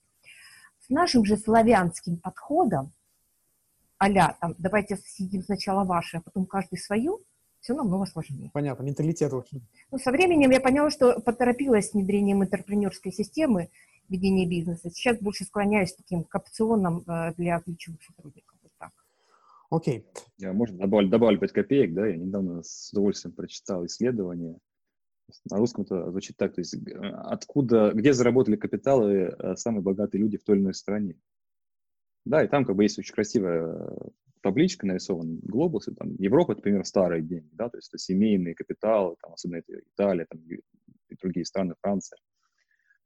[0.81, 2.93] С нашим же славянским подходом,
[3.99, 4.09] а
[4.41, 7.21] там, давайте сидим сначала ваше, а потом каждый свою,
[7.61, 8.51] все намного сложнее.
[8.53, 9.63] Понятно, менталитет очень.
[9.93, 13.69] Ну, со временем я поняла, что поторопилась с внедрением интерпренерской системы
[14.09, 14.91] ведения бизнеса.
[14.91, 18.52] Сейчас больше склоняюсь к таким к опционам э, для ключевых сотрудников.
[19.73, 20.05] Окей.
[20.37, 24.59] Я, можно добавить, добавлю 5 копеек, да, я недавно с удовольствием прочитал исследование,
[25.51, 30.37] на русском это звучит так, то есть откуда, где заработали капиталы э, самые богатые люди
[30.37, 31.17] в той или иной стране.
[32.27, 34.09] Да, и там как бы есть очень красивая э,
[34.43, 39.17] табличка нарисована, глобус, и там Европа, например, старые деньги, да, то есть это семейные капиталы,
[39.23, 42.19] там, особенно это Италия, там, и другие страны, Франция.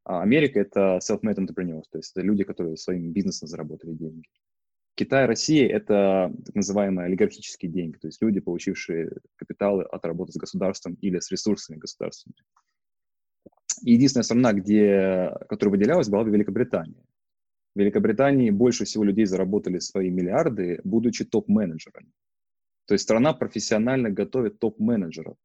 [0.02, 4.29] А Америка— это self-made entrepreneurs, то есть это люди, которые своим бизнесом заработали деньги.
[4.97, 10.37] Китай Россия— это так называемые олигархические деньги, то есть люди, получившие капиталы от работы с
[10.37, 12.41] государством или с ресурсами государственными.
[13.83, 17.05] единственная страна, где, которая выделялась, была Великобритания.
[17.75, 22.11] В Великобритании больше всего людей заработали свои миллиарды, будучи топ-менеджерами.
[22.87, 25.37] То есть страна профессионально готовит топ-менеджеров.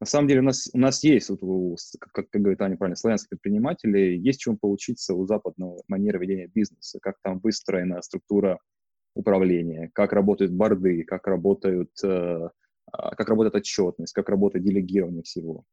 [0.00, 2.94] На самом деле у нас, у нас есть, вот, у, как, как говорит Аня правильно,
[2.94, 8.60] славянские предприниматели, есть чему поучиться у западного манеры ведения бизнеса, как там выстроена структура
[9.14, 12.48] управления, как работают борды, как работают, э,
[12.92, 15.64] а, как работает отчетность, как работает делегирование всего.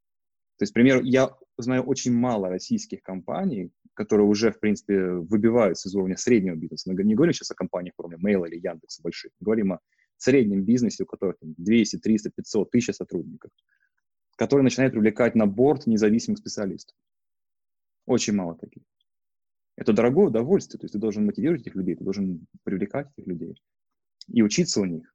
[0.57, 5.87] То есть, к примеру, я знаю очень мало российских компаний, которые уже, в принципе, выбиваются
[5.87, 6.91] из уровня среднего бизнеса.
[6.91, 9.79] Мы не говорим сейчас о компаниях уровня Mail или Яндекса больших, мы говорим о
[10.17, 13.51] среднем бизнесе, у которых 200, 300, 500, 1000 сотрудников
[14.35, 16.95] который начинает привлекать на борт независимых специалистов.
[18.05, 18.83] Очень мало таких.
[19.75, 23.61] Это дорогое удовольствие, то есть ты должен мотивировать этих людей, ты должен привлекать этих людей
[24.27, 25.13] и учиться у них.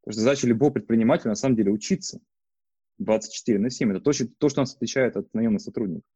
[0.00, 2.20] Потому что задача любого предпринимателя на самом деле учиться
[2.98, 3.90] 24 на 7.
[3.90, 6.08] Это то, то что нас отличает от наемных сотрудников.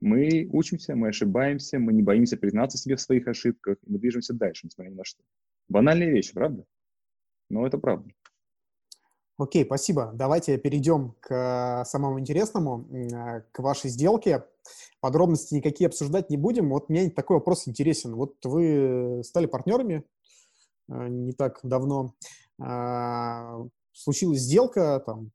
[0.00, 4.66] Мы учимся, мы ошибаемся, мы не боимся признаться себе в своих ошибках, мы движемся дальше,
[4.66, 5.22] несмотря ни на что.
[5.68, 6.64] Банальная вещь, правда?
[7.50, 8.10] Но это правда.
[9.40, 10.10] Окей, спасибо.
[10.12, 14.44] Давайте перейдем к э, самому интересному, э, к вашей сделке.
[15.00, 16.68] Подробности никакие обсуждать не будем.
[16.68, 18.16] Вот мне такой вопрос интересен.
[18.16, 20.04] Вот вы стали партнерами
[20.90, 22.14] э, не так давно.
[23.92, 25.30] Случилась сделка, там,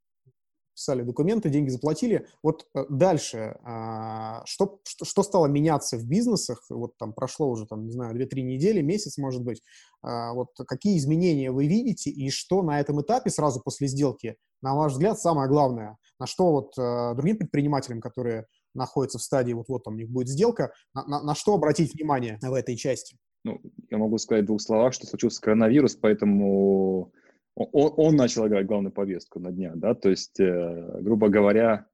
[0.75, 2.27] писали документы, деньги заплатили.
[2.43, 6.63] Вот э, дальше, а, что, что, стало меняться в бизнесах?
[6.69, 9.63] Вот там прошло уже, там, не знаю, 2-3 недели, месяц, может быть.
[10.01, 14.75] А, вот какие изменения вы видите и что на этом этапе сразу после сделки, на
[14.75, 15.97] ваш взгляд, самое главное?
[16.19, 20.27] На что вот э, другим предпринимателям, которые находятся в стадии, вот-вот там у них будет
[20.27, 23.17] сделка, на, на, на что обратить внимание в этой части?
[23.43, 23.61] Ну,
[23.91, 27.13] я могу сказать в двух словах, что случился коронавирус, поэтому
[27.55, 31.87] он, он начал играть главную повестку на дня, да, то есть, э, грубо говоря,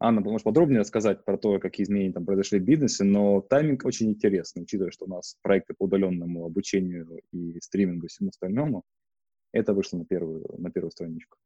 [0.00, 4.10] Анна, можешь подробнее рассказать про то, какие изменения там произошли в бизнесе, но тайминг очень
[4.10, 8.82] интересный, учитывая, что у нас проекты по удаленному обучению и стримингу и всему остальному,
[9.52, 11.38] это вышло на первую, на первую страничку.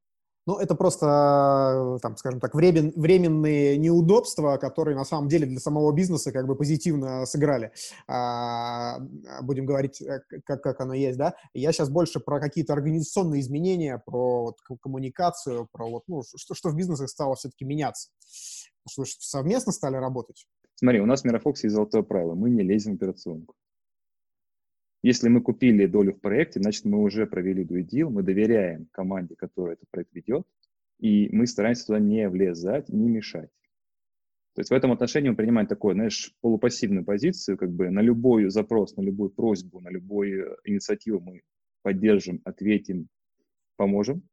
[0.46, 5.90] Ну, это просто, там, скажем так, времен, временные неудобства, которые на самом деле для самого
[5.92, 7.72] бизнеса как бы позитивно сыграли.
[8.06, 8.98] А,
[9.42, 11.34] будем говорить, э, как, как оно есть, да.
[11.52, 16.70] Я сейчас больше про какие-то организационные изменения, про вот, коммуникацию, про вот, ну, что, что
[16.70, 18.10] в бизнесах стало все-таки меняться.
[18.88, 20.46] Что вы совместно стали работать?
[20.76, 22.34] Смотри, у нас в Мирофоксе есть золотое правило.
[22.34, 23.56] Мы не лезем в операционку.
[25.06, 29.36] Если мы купили долю в проекте, значит, мы уже провели due deal, мы доверяем команде,
[29.36, 30.44] которая этот проект ведет,
[30.98, 33.50] и мы стараемся туда не влезать, не мешать.
[34.56, 38.50] То есть в этом отношении мы принимаем такую, знаешь, полупассивную позицию, как бы на любой
[38.50, 41.42] запрос, на любую просьбу, на любую инициативу мы
[41.82, 43.06] поддержим, ответим,
[43.76, 44.24] поможем.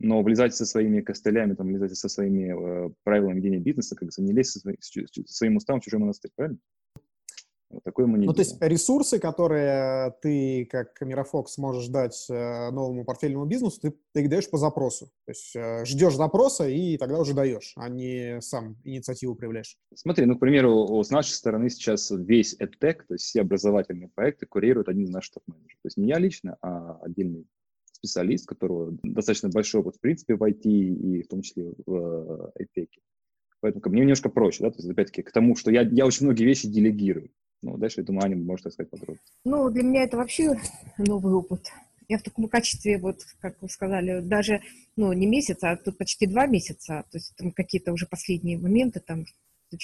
[0.00, 4.24] Но влезать со своими костылями, там, влезать со своими э, правилами ведения бизнеса, как бы
[4.24, 6.58] не лезть со, своим, со своим уставом в чужой монастырь, правильно?
[7.74, 8.36] Вот такое мы не Ну, делаем.
[8.36, 14.22] то есть ресурсы, которые ты, как Мирофокс, можешь дать э, новому портфельному бизнесу, ты, ты
[14.22, 15.06] их даешь по запросу.
[15.26, 19.76] То есть э, ждешь запроса и тогда уже даешь, а не сам инициативу проявляешь.
[19.94, 24.46] Смотри, ну, к примеру, с нашей стороны сейчас весь EdTech, то есть все образовательные проекты
[24.46, 25.78] курирует один из наших топ-менеджеров.
[25.82, 27.46] То есть не я лично, а отдельный
[27.92, 32.86] специалист, которого достаточно большой опыт, в принципе, в IT и в том числе в IPEC.
[32.96, 33.00] Э,
[33.60, 36.26] Поэтому ко мне немножко проще, да, то есть, опять-таки, к тому, что я, я очень
[36.26, 37.30] многие вещи делегирую.
[37.64, 39.22] Ну, дальше, я думаю, Аня может рассказать подробнее.
[39.44, 40.50] Ну, для меня это вообще
[40.98, 41.70] новый опыт.
[42.08, 44.60] Я в таком качестве, вот, как вы сказали, даже,
[44.96, 49.00] ну, не месяц, а тут почти два месяца, то есть там какие-то уже последние моменты
[49.00, 49.24] там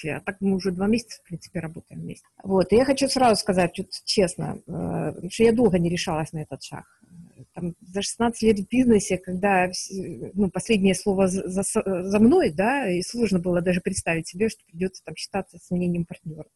[0.04, 2.24] а так мы уже два месяца, в принципе, работаем вместе.
[2.44, 6.42] Вот, и я хочу сразу сказать, вот, честно, э, что я долго не решалась на
[6.42, 6.84] этот шаг
[7.60, 9.70] там, за 16 лет в бизнесе, когда
[10.34, 15.02] ну, последнее слово за, за, мной, да, и сложно было даже представить себе, что придется
[15.04, 16.46] там считаться с мнением партнера.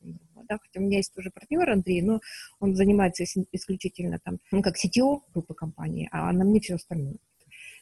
[0.48, 2.20] Да, хотя у меня есть тоже партнер Андрей, но
[2.60, 7.16] он занимается исключительно там, ну, как CTO группы компании, а на мне все остальное.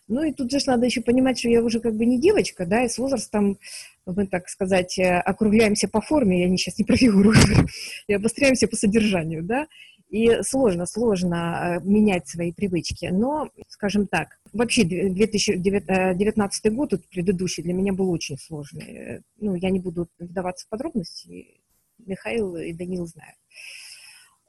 [0.09, 2.85] Ну и тут же надо еще понимать, что я уже как бы не девочка, да,
[2.85, 3.59] и с возрастом
[4.05, 7.33] мы, так сказать, э, округляемся по форме, я не, сейчас не про фигуру,
[8.09, 9.69] и обостряемся по содержанию, да,
[10.13, 13.07] и сложно, сложно э, менять свои привычки.
[13.07, 19.23] Но, скажем так, вообще 2019 э, год, тут предыдущий, для меня был очень сложный.
[19.41, 21.63] Ну, я не буду вдаваться в подробности,
[21.99, 23.37] Михаил и Данил знают.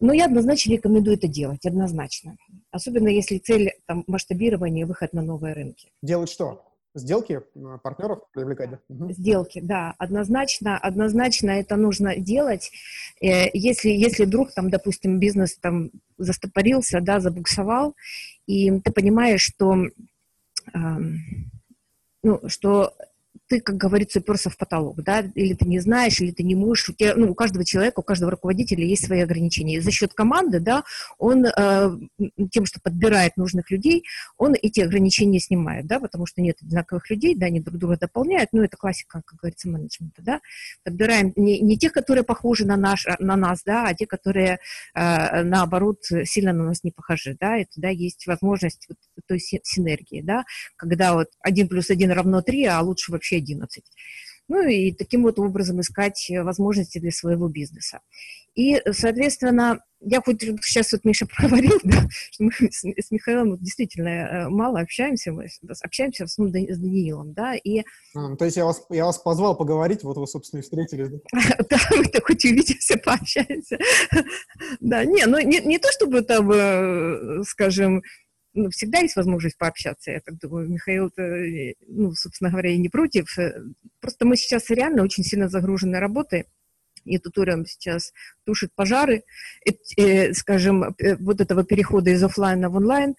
[0.01, 2.35] Но я однозначно рекомендую это делать, однозначно.
[2.71, 5.93] Особенно если цель там, масштабирования, выход на новые рынки.
[6.01, 6.72] Делать что?
[6.95, 8.79] Сделки э, партнеров привлекать?
[8.87, 12.71] Сделки, да, однозначно, однозначно это нужно делать.
[13.19, 17.95] Э, если, если вдруг там, допустим, бизнес там застопорился, да, забуксовал,
[18.45, 19.75] и ты понимаешь, что,
[22.23, 22.93] ну, что
[23.53, 26.89] ты, как говорится, уперся в потолок, да, или ты не знаешь, или ты не можешь,
[26.89, 29.75] у тебя, ну, у каждого человека, у каждого руководителя есть свои ограничения.
[29.75, 30.83] И за счет команды, да,
[31.19, 31.97] он э,
[32.49, 34.05] тем, что подбирает нужных людей,
[34.39, 38.49] он эти ограничения снимает, да, потому что нет одинаковых людей, да, они друг друга дополняют,
[38.53, 40.41] ну, это классика, как говорится, менеджмента, да.
[40.83, 44.57] Подбираем не, не тех, которые похожи на, наш, на нас, да, а те, которые,
[44.95, 50.21] э, наоборот, сильно на нас не похожи, да, и тогда есть возможность вот той синергии,
[50.21, 50.43] да,
[50.75, 53.83] когда вот один плюс один равно три, а лучше вообще 11.
[54.49, 58.01] Ну и таким вот образом искать возможности для своего бизнеса.
[58.55, 63.61] И, соответственно, я хоть сейчас вот Миша проговорил, да, что мы с, с Михаилом вот
[63.61, 65.47] действительно э, мало общаемся, мы
[65.81, 67.83] общаемся в основном с Даниилом, да, и...
[68.15, 71.17] А, то есть я вас, я вас позвал поговорить, вот вы, собственно, и встретились, да?
[71.69, 73.77] Да, мы так хоть увидимся, пообщаемся.
[74.79, 78.03] Да, не, ну не, не то чтобы там, э, скажем,
[78.53, 80.11] ну, всегда есть возможность пообщаться.
[80.11, 81.11] Я так думаю, Михаил,
[81.87, 83.27] ну, собственно говоря, и не против.
[83.99, 86.45] Просто мы сейчас реально очень сильно загружены работой.
[87.05, 88.13] И туториум сейчас
[88.45, 89.23] тушит пожары,
[89.97, 93.15] и, скажем, э, вот этого перехода из офлайна в онлайн.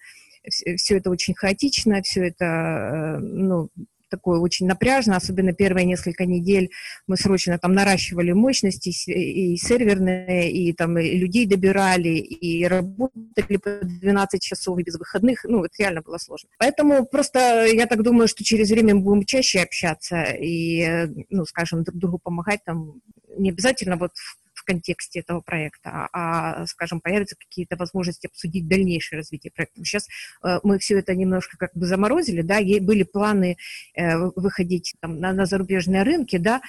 [0.49, 3.69] Все это очень хаотично, все это, э, ну,
[4.15, 6.69] такое очень напряжно, особенно первые несколько недель
[7.07, 13.79] мы срочно там наращивали мощности и серверные, и там и людей добирали, и работали по
[13.81, 16.49] 12 часов и без выходных, ну, это реально было сложно.
[16.57, 21.83] Поэтому просто я так думаю, что через время мы будем чаще общаться и, ну, скажем,
[21.83, 23.01] друг другу помогать там,
[23.37, 24.11] не обязательно вот
[24.65, 29.83] контексте этого проекта, а, скажем, появятся какие-то возможности обсудить дальнейшее развитие проекта.
[29.83, 30.07] Сейчас
[30.43, 33.57] э, мы все это немножко как бы заморозили, да, были планы
[33.95, 36.61] э, выходить там, на, на зарубежные рынки, да,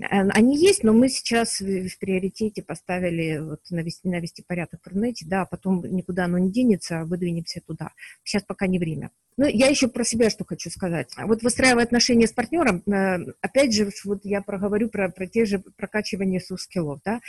[0.00, 5.26] Э, они есть, но мы сейчас в приоритете поставили вот, навести, навести порядок в интернете,
[5.26, 7.90] да, а потом никуда оно не денется, а выдвинемся туда.
[8.24, 9.10] Сейчас пока не время.
[9.38, 11.12] Ну, я еще про себя что хочу сказать.
[11.16, 15.62] Вот выстраивая отношения с партнером, э, опять же, вот я проговорю про, про те же
[15.76, 17.20] прокачивания soft skill ов, да,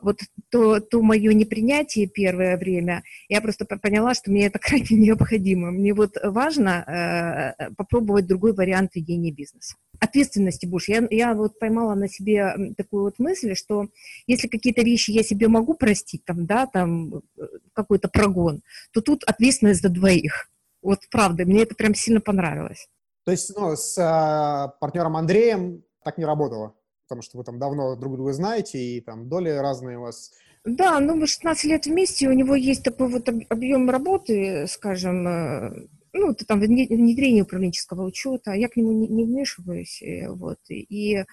[0.00, 5.70] вот то, то мое непринятие первое время, я просто поняла, что мне это крайне необходимо.
[5.70, 9.76] Мне вот важно э, попробовать другой вариант ведения бизнеса.
[9.98, 10.92] Ответственности больше.
[10.92, 13.88] Я, я вот поймала на себе такую вот мысль, что
[14.26, 17.42] если какие-то вещи я себе могу простить, там, да, там, э,
[17.74, 20.48] какой-то прогон, то тут ответственность за двоих.
[20.82, 22.88] Вот правда, мне это прям сильно понравилось.
[23.24, 26.74] То есть, ну, с э, партнером Андреем так не работало?
[27.10, 30.30] потому что вы там давно друг друга знаете, и там доли разные у вас.
[30.64, 35.88] Да, ну мы 16 лет вместе, у него есть такой вот объем работы, скажем, э,
[36.12, 41.24] ну, это там внедрение управленческого учета, я к нему не, не вмешиваюсь, э, вот, и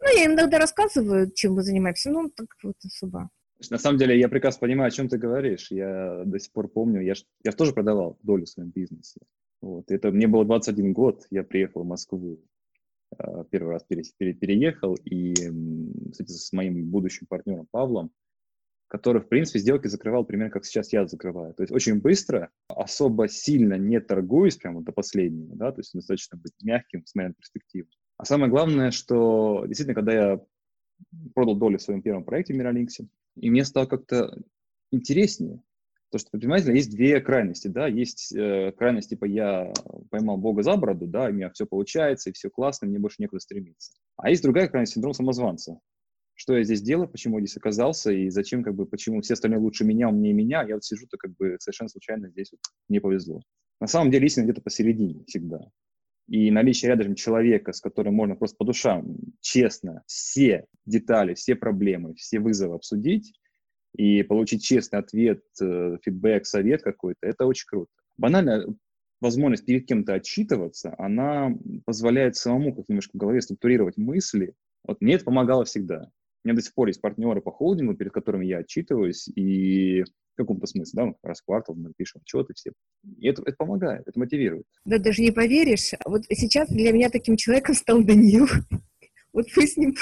[0.00, 3.30] Ну, я иногда рассказываю, чем мы занимаемся, но так вот особо.
[3.70, 5.70] На самом деле, я прекрасно понимаю, о чем ты говоришь.
[5.70, 9.20] Я до сих пор помню, я, я тоже продавал долю в своем бизнесе.
[9.60, 9.90] Вот.
[9.90, 12.40] Это мне было 21 год, я приехал в Москву,
[13.16, 15.34] а, первый раз пере, пере, переехал, и,
[16.10, 18.10] кстати, с моим будущим партнером Павлом,
[18.88, 21.54] который, в принципе, сделки закрывал примерно как сейчас я закрываю.
[21.54, 26.36] То есть очень быстро, особо сильно не торгуюсь прямо до последнего, да, то есть достаточно
[26.36, 27.88] быть мягким, смотря на перспективу.
[28.18, 30.40] А самое главное, что действительно, когда я
[31.34, 34.36] продал долю в своем первом проекте в Миралинксе, и мне стало как-то
[34.90, 35.62] интереснее.
[36.10, 39.72] То, что, понимаете, есть две крайности, да, есть э, крайность, типа, я
[40.10, 43.16] поймал Бога за бороду, да, и у меня все получается, и все классно, мне больше
[43.18, 43.92] некуда стремиться.
[44.16, 45.78] А есть другая крайность, синдром самозванца.
[46.34, 49.60] Что я здесь делаю, почему я здесь оказался, и зачем, как бы, почему все остальные
[49.60, 53.40] лучше меня, умнее меня, я вот сижу-то, как бы, совершенно случайно здесь вот мне повезло.
[53.80, 55.60] На самом деле истина где-то посередине всегда.
[56.28, 62.14] И наличие рядом человека, с которым можно просто по душам, честно, все детали, все проблемы,
[62.14, 63.34] все вызовы обсудить
[63.96, 67.90] и получить честный ответ, э, фидбэк, совет какой-то, это очень круто.
[68.16, 68.64] Банально
[69.20, 71.54] возможность перед кем-то отчитываться, она
[71.84, 74.54] позволяет самому как немножко в голове структурировать мысли.
[74.84, 76.10] Вот мне это помогало всегда.
[76.44, 80.36] У меня до сих пор есть партнеры по холдингу, перед которыми я отчитываюсь, и в
[80.36, 82.72] каком-то смысле, да, раз в квартал мы пишем отчеты все.
[83.18, 84.66] И это, это помогает, это мотивирует.
[84.84, 88.48] Да, даже не поверишь, вот сейчас для меня таким человеком стал Даниил.
[89.34, 89.94] Вот мы с ним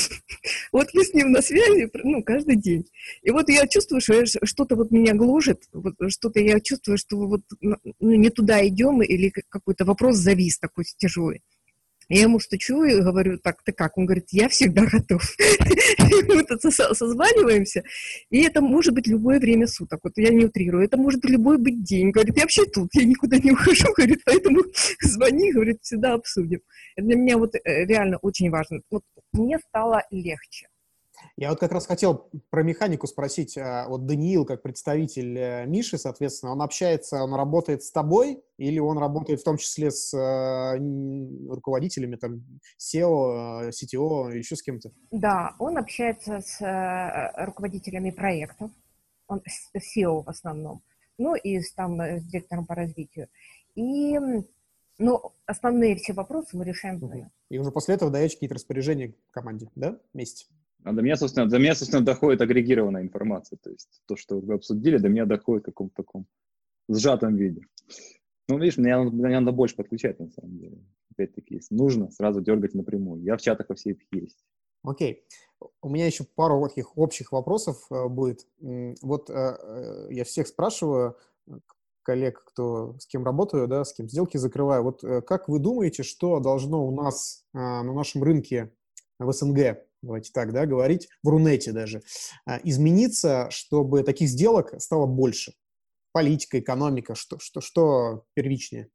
[0.72, 2.84] вот мы с ним на связи, ну, каждый день.
[3.22, 7.42] И вот я чувствую, что что-то вот меня гложет, вот что-то я чувствую, что вот
[7.60, 11.42] ну, не туда идем, или какой-то вопрос завис такой тяжелый.
[12.12, 13.96] Я ему стучу и говорю, так, ты как?
[13.96, 15.22] Он говорит, я всегда готов.
[16.28, 17.84] Мы тут созваниваемся,
[18.28, 20.00] и это может быть любое время суток.
[20.02, 22.10] Вот я не утрирую, это может быть любой быть день.
[22.10, 24.60] Говорит, я вообще тут, я никуда не ухожу, говорит, поэтому
[25.00, 26.60] звони, говорит, всегда обсудим.
[26.98, 28.82] Для меня вот э, реально очень важно.
[28.90, 30.66] Вот мне стало легче.
[31.36, 33.56] Я вот как раз хотел про механику спросить.
[33.56, 38.78] А, вот Даниил, как представитель э, Миши, соответственно, он общается, он работает с тобой или
[38.78, 40.78] он работает в том числе с э,
[41.48, 42.42] руководителями, там,
[42.78, 44.90] SEO, CTO или еще с кем-то?
[45.10, 48.70] Да, он общается с э, руководителями проектов,
[49.26, 50.82] он с SEO в основном,
[51.18, 53.28] ну и с, там, с директором по развитию.
[53.74, 54.18] И
[54.98, 57.30] ну, основные все вопросы мы решаем вдвоем.
[57.48, 60.46] И уже после этого даете какие-то распоряжения команде, да, вместе?
[60.84, 63.58] А до меня, собственно, до меня, собственно, доходит агрегированная информация.
[63.62, 66.26] То есть то, что вы обсудили, до меня доходит в каком-то таком
[66.88, 67.62] сжатом виде.
[68.48, 70.78] Ну, видишь, мне, мне надо больше подключать, на самом деле.
[71.12, 73.22] Опять-таки, если нужно, сразу дергать напрямую.
[73.22, 74.38] Я в чатах во всех есть.
[74.84, 75.24] Окей.
[75.80, 78.46] У меня еще пару таких общих вопросов э, будет.
[78.58, 81.16] Вот э, э, я всех спрашиваю,
[82.02, 84.82] коллег, кто с кем работаю, да, с кем сделки закрываю.
[84.82, 88.72] Вот как вы думаете, что должно у нас на нашем рынке
[89.24, 92.02] в СНГ давайте так, да, говорить, в Рунете даже,
[92.44, 95.54] а, измениться, чтобы таких сделок стало больше?
[96.12, 98.88] Политика, экономика, что, что, что первичнее?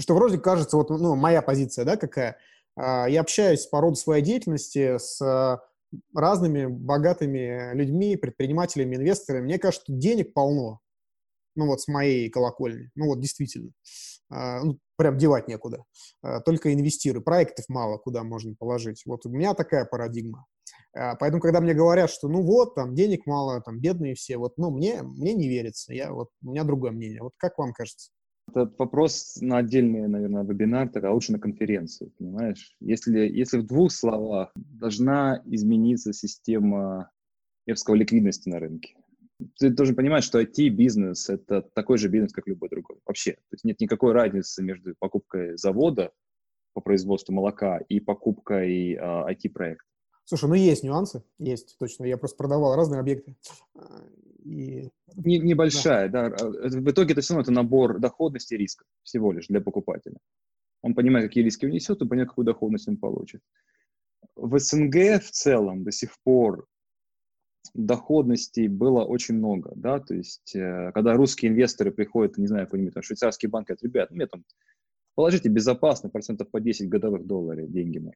[0.00, 2.36] Что вроде кажется, вот, ну, моя позиция, да, какая?
[2.76, 5.60] А, я общаюсь по роду своей деятельности с
[6.12, 9.44] разными богатыми людьми, предпринимателями, инвесторами.
[9.44, 10.80] Мне кажется, денег полно.
[11.54, 12.90] Ну вот с моей колокольни.
[12.96, 13.70] Ну вот действительно.
[14.30, 15.84] А, ну, прям девать некуда.
[16.22, 17.22] А, только инвестируй.
[17.22, 19.02] Проектов мало, куда можно положить.
[19.06, 20.46] Вот у меня такая парадигма.
[20.96, 24.56] А, поэтому, когда мне говорят, что ну вот, там денег мало, там бедные все, вот,
[24.56, 25.92] ну, мне, мне не верится.
[25.92, 27.22] Я, вот, у меня другое мнение.
[27.22, 28.10] Вот как вам кажется?
[28.48, 32.76] Это вопрос на отдельный, наверное, вебинар, а лучше на конференцию, понимаешь?
[32.78, 37.10] Если, если в двух словах должна измениться система,
[37.74, 38.96] сказал, ликвидности на рынке
[39.58, 42.98] ты должен понимать, что IT-бизнес— это такой же бизнес, как любой другой.
[43.06, 43.32] Вообще.
[43.32, 46.12] То есть нет никакой разницы между покупкой завода
[46.72, 49.84] по производству молока и покупкой а, IT-проекта.
[50.24, 52.04] Слушай, ну есть нюансы, есть, точно.
[52.04, 53.36] Я просто продавал разные объекты.
[53.74, 54.04] А,
[54.44, 54.90] и...
[55.16, 56.30] Не, небольшая, да.
[56.30, 56.46] да.
[56.46, 60.18] В итоге это все равно это набор доходности и риска всего лишь для покупателя.
[60.82, 63.40] Он понимает, какие риски унесет, и понимает, какую доходность он получит.
[64.36, 66.66] В СНГ в целом до сих пор
[67.72, 72.94] доходностей было очень много, да, то есть, э, когда русские инвесторы приходят, не знаю, какой-нибудь
[72.94, 74.44] там швейцарский банк, говорят, ребят, ну, мне там,
[75.14, 78.14] положите безопасно процентов по 10 годовых долларов деньги мои.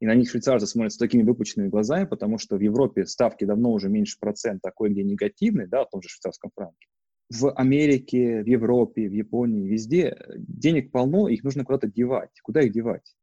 [0.00, 3.72] И на них швейцарцы смотрят с такими выпученными глазами, потому что в Европе ставки давно
[3.72, 6.86] уже меньше процента, а кое-где негативные, да, в том же швейцарском франке.
[7.30, 12.30] В Америке, в Европе, в Японии, везде денег полно, их нужно куда-то девать.
[12.42, 13.16] Куда их девать?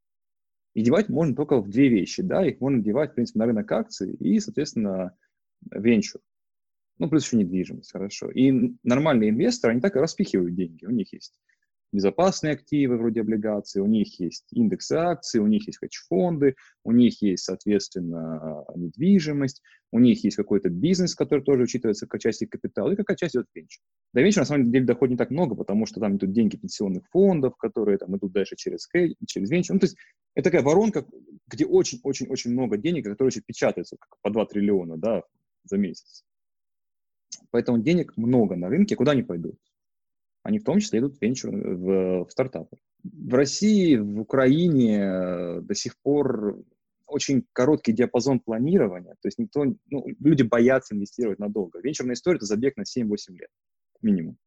[0.74, 3.72] И девать можно только в две вещи, да, их можно девать, в принципе, на рынок
[3.72, 5.16] акций и, соответственно,
[5.72, 6.22] венчур.
[7.00, 8.30] Ну, плюс еще недвижимость, хорошо.
[8.30, 10.86] И нормальные инвесторы, они так и распихивают деньги.
[10.86, 11.40] У них есть
[11.94, 17.22] безопасные активы вроде облигаций, у них есть индексы акций, у них есть хедж-фонды, у них
[17.22, 19.62] есть, соответственно, недвижимость,
[19.92, 23.46] у них есть какой-то бизнес, который тоже учитывается как часть капитала, и какая часть идет
[23.54, 23.84] венчур.
[24.12, 27.04] До венчура, на самом деле, доходит не так много, потому что там идут деньги пенсионных
[27.12, 28.90] фондов, которые там идут дальше через,
[29.28, 29.76] через венчур.
[29.76, 29.98] Ну, то есть
[30.34, 31.06] это такая воронка,
[31.48, 35.22] где очень-очень-очень много денег, которые еще печатаются как по 2 триллиона да,
[35.64, 36.24] за месяц.
[37.52, 38.96] Поэтому денег много на рынке.
[38.96, 39.60] Куда они пойдут?
[40.44, 42.78] они в том числе идут в венчур, в, в стартапы.
[43.04, 46.62] В России, в Украине э, до сих пор
[47.08, 51.80] очень короткий диапазон планирования, то есть никто, ну, люди боятся инвестировать надолго.
[51.80, 53.50] Венчурная история– это забег на 7-8 лет
[54.02, 54.38] минимум.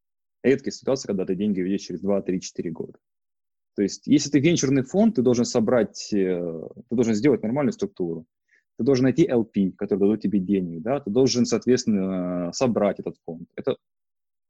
[0.43, 2.99] Редкая ситуация, когда ты деньги видишь через 2, 3, 4 года.
[3.75, 8.27] То есть если ты венчурный фонд, ты должен собрать, э, ты должен сделать нормальную структуру,
[8.79, 13.49] ты должен найти LP, который дадут тебе денег, да, ты должен, соответственно, собрать этот фонд.
[13.57, 13.77] Это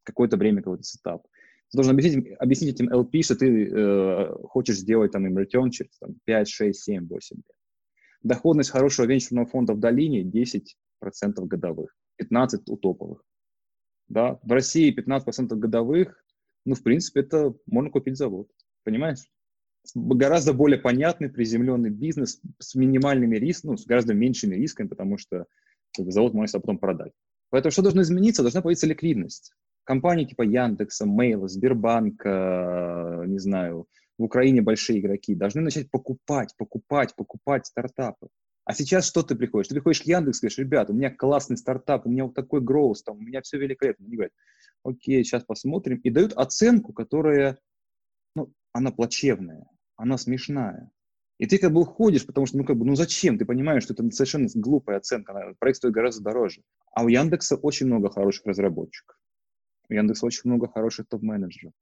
[0.03, 1.27] какое-то время, какой-то сетап.
[1.71, 5.97] Ты должен объяснить, объяснить этим LP, что ты э, хочешь сделать там им return через
[5.99, 7.45] там, 5, 6, 7, 8 лет.
[8.23, 10.65] Доходность хорошего венчурного фонда в долине 10%
[11.47, 13.23] годовых, 15% у топовых.
[14.09, 14.39] Да?
[14.43, 16.25] В России 15% годовых,
[16.65, 18.49] ну, в принципе, это можно купить завод.
[18.85, 19.19] Понимаешь?
[19.95, 25.47] Гораздо более понятный, приземленный бизнес с минимальными рисками, ну, с гораздо меньшими рисками, потому что
[25.97, 27.13] завод можно потом продать.
[27.51, 28.43] Поэтому что должно измениться?
[28.43, 29.53] Должна появиться ликвидность
[29.87, 33.87] компании типа Яндекса, Мейла, Сбербанка, не знаю,
[34.19, 38.29] в Украине большие игроки должны начать покупать, покупать, покупать стартапы.
[38.65, 39.69] А сейчас что ты приходишь?
[39.69, 43.03] Ты приходишь к Яндексу, говоришь, ребята, у меня классный стартап, у меня вот такой гроус,
[43.05, 44.05] там, у меня все великолепно.
[44.07, 44.33] Они говорят,
[44.83, 45.99] окей, сейчас посмотрим.
[45.99, 47.59] И дают оценку, которая,
[48.35, 49.67] ну, она плачевная,
[49.97, 50.91] она смешная.
[51.39, 53.39] И ты как бы уходишь, потому что, ну, как бы, ну зачем?
[53.39, 56.63] Ты понимаешь, что это совершенно глупая оценка, проект стоит гораздо дороже.
[56.93, 59.17] А у Яндекса очень много хороших разработчиков.
[59.91, 61.75] У Яндекса очень много хороших топ-менеджеров.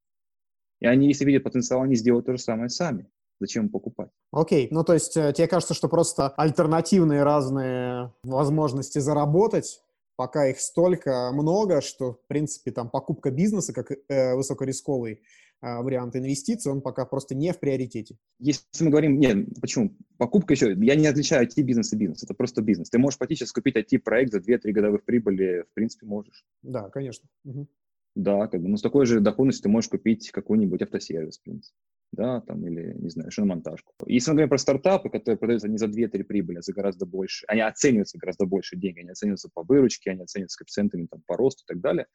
[0.81, 3.09] И они, если видят потенциал, они сделают то же самое сами.
[3.41, 4.11] Зачем покупать?
[4.33, 4.69] Окей, okay.
[4.71, 9.83] ну то есть э, тебе кажется, что просто альтернативные разные возможности заработать,
[10.17, 15.23] пока их столько много, что, в принципе, там покупка бизнеса как э, высокорисковый
[15.65, 18.17] вариант инвестиций, он пока просто не в приоритете.
[18.39, 19.97] Если мы говорим, нет, почему?
[20.19, 22.91] Покупка еще, я не отличаю IT-бизнес и бизнес, это просто бизнес.
[22.91, 26.45] Ты можешь пойти сейчас купить IT-проект за 2-3 годовых прибыли, в принципе, можешь.
[26.63, 27.29] Да, конечно.
[27.45, 27.67] Угу.
[28.15, 31.77] Да, как бы, ну, с такой же доходностью ты можешь купить какой-нибудь автосервис, в принципе.
[32.13, 33.93] Да, там, или, не знаю, шиномонтажку.
[34.07, 37.45] Если мы говорим про стартапы, которые продаются не за 2-3 прибыли, а за гораздо больше,
[37.49, 41.65] они оцениваются гораздо больше денег, они оцениваются по выручке, они оцениваются коэффициентами там, по росту
[41.65, 42.07] и так далее.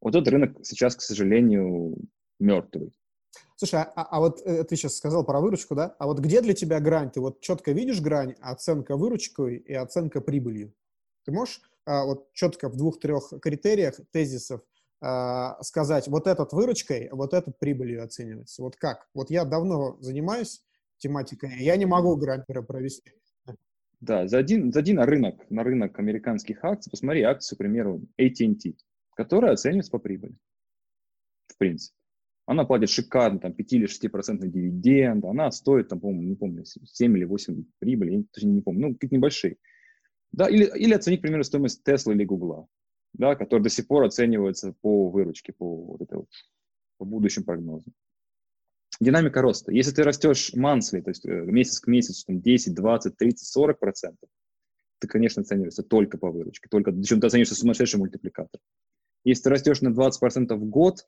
[0.00, 1.96] Вот этот рынок сейчас, к сожалению,
[2.38, 2.92] мертвый.
[3.56, 5.94] Слушай, а, а вот э, ты сейчас сказал про выручку, да?
[5.98, 7.10] А вот где для тебя грань?
[7.10, 10.74] Ты вот четко видишь грань оценка выручкой и оценка прибылью?
[11.24, 14.62] Ты можешь а, вот четко в двух-трех критериях, тезисов
[15.00, 18.62] а, сказать, вот этот выручкой, вот этот прибылью оценивается.
[18.62, 19.08] Вот как?
[19.12, 20.62] Вот я давно занимаюсь
[20.96, 23.12] тематикой, я не могу грантера провести.
[24.00, 28.74] Да, зайди, зайди на рынок, на рынок американских акций, посмотри акцию, к примеру, AT&T,
[29.14, 30.36] которая оценивается по прибыли,
[31.48, 31.96] в принципе.
[32.46, 36.64] Она платит шикарно, там, 5 или 6 процентный дивиденд, она стоит, там, по-моему, не помню,
[36.64, 39.56] 7 или 8 прибыли, я точнее не помню, ну, какие-то небольшие.
[40.32, 42.68] Да, или, или оценить, к примеру, стоимость Tesla или Google
[43.14, 46.28] да, которые до сих пор оцениваются по выручке, по, вот этой вот,
[46.98, 47.92] по будущим прогнозам.
[49.00, 49.72] Динамика роста.
[49.72, 53.78] Если ты растешь monthly, то есть э, месяц к месяцу, там 10, 20, 30, 40
[53.78, 54.28] процентов,
[55.00, 58.60] ты, конечно, оцениваешься только по выручке, только, причем ты оцениваешься сумасшедший мультипликатор.
[59.24, 61.06] Если ты растешь на 20 процентов в год,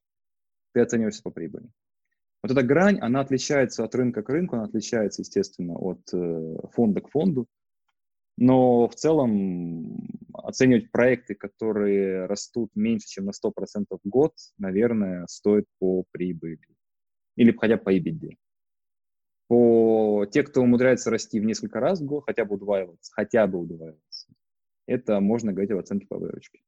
[0.76, 1.70] ты оцениваешься по прибыли.
[2.42, 7.00] Вот эта грань, она отличается от рынка к рынку, она отличается, естественно, от э, фонда
[7.00, 7.46] к фонду.
[8.36, 15.64] Но в целом оценивать проекты, которые растут меньше, чем на 100% в год, наверное, стоит
[15.78, 16.60] по прибыли.
[17.36, 18.36] Или хотя бы по EBITDA.
[19.48, 23.60] По те, кто умудряется расти в несколько раз в год, хотя бы удваиваться, хотя бы
[23.60, 24.28] удваиваться,
[24.86, 26.60] это можно говорить об оценке по выручке.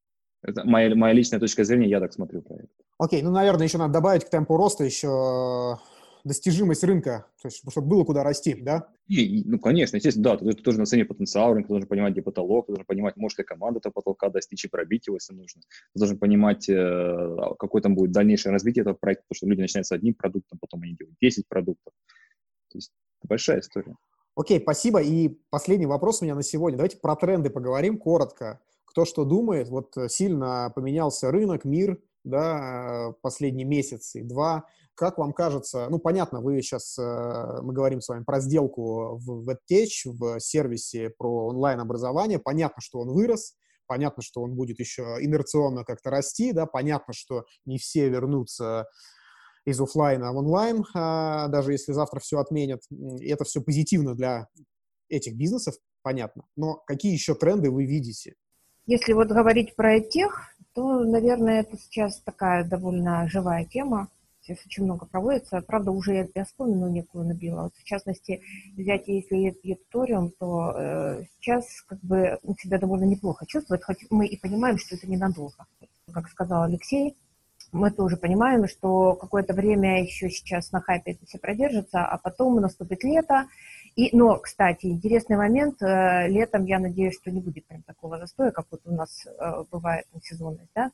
[0.42, 2.70] Это моя, моя личная точка зрения, я так смотрю проект.
[2.98, 5.78] Окей, ну, наверное, еще надо добавить к темпу роста еще
[6.24, 8.88] достижимость рынка, то есть, чтобы было куда расти, да?
[9.08, 12.22] И, ну, конечно, естественно, да, ты, ты должен оценить потенциал рынка, ты должен понимать, где
[12.22, 15.62] потолок, ты должен понимать, может ли команда этого потолка достичь и пробить его, если нужно.
[15.94, 19.86] Ты должен понимать, э, какое там будет дальнейшее развитие этого проекта, потому что люди начинают
[19.86, 21.92] с одним продуктом, потом они делают 10 продуктов.
[22.70, 23.96] То есть большая история.
[24.36, 25.02] Окей, спасибо.
[25.02, 26.76] И последний вопрос у меня на сегодня.
[26.76, 28.60] Давайте про тренды поговорим коротко.
[28.88, 34.64] Кто что думает, вот сильно поменялся рынок, мир, да, последний месяц и два.
[34.94, 39.48] Как вам кажется, ну, понятно, вы сейчас, э, мы говорим с вами про сделку в
[39.48, 42.40] WebTech, в сервисе про онлайн-образование.
[42.40, 43.54] Понятно, что он вырос,
[43.86, 48.88] понятно, что он будет еще инерционно как-то расти, да, понятно, что не все вернутся
[49.64, 52.80] из офлайна в онлайн, а, даже если завтра все отменят.
[53.20, 54.48] И это все позитивно для
[55.08, 56.44] этих бизнесов, понятно.
[56.56, 58.34] Но какие еще тренды вы видите?
[58.88, 64.08] Если вот говорить про тех, то, наверное, это сейчас такая довольно живая тема.
[64.40, 65.60] Сейчас очень много проводится.
[65.60, 67.64] Правда, уже я, я вспомнила некую набила.
[67.64, 68.40] Вот, в частности,
[68.78, 74.40] взять, если Епториум, то э, сейчас как бы себя довольно неплохо чувствует, хоть мы и
[74.40, 75.66] понимаем, что это ненадолго.
[76.10, 77.14] Как сказал Алексей,
[77.72, 82.56] мы тоже понимаем, что какое-то время еще сейчас на хайпе это все продержится, а потом
[82.56, 83.48] наступит лето.
[83.98, 88.52] И, но, кстати, интересный момент, э, летом я надеюсь, что не будет прям такого застоя,
[88.52, 90.92] как вот у нас э, бывает на сезонность, да.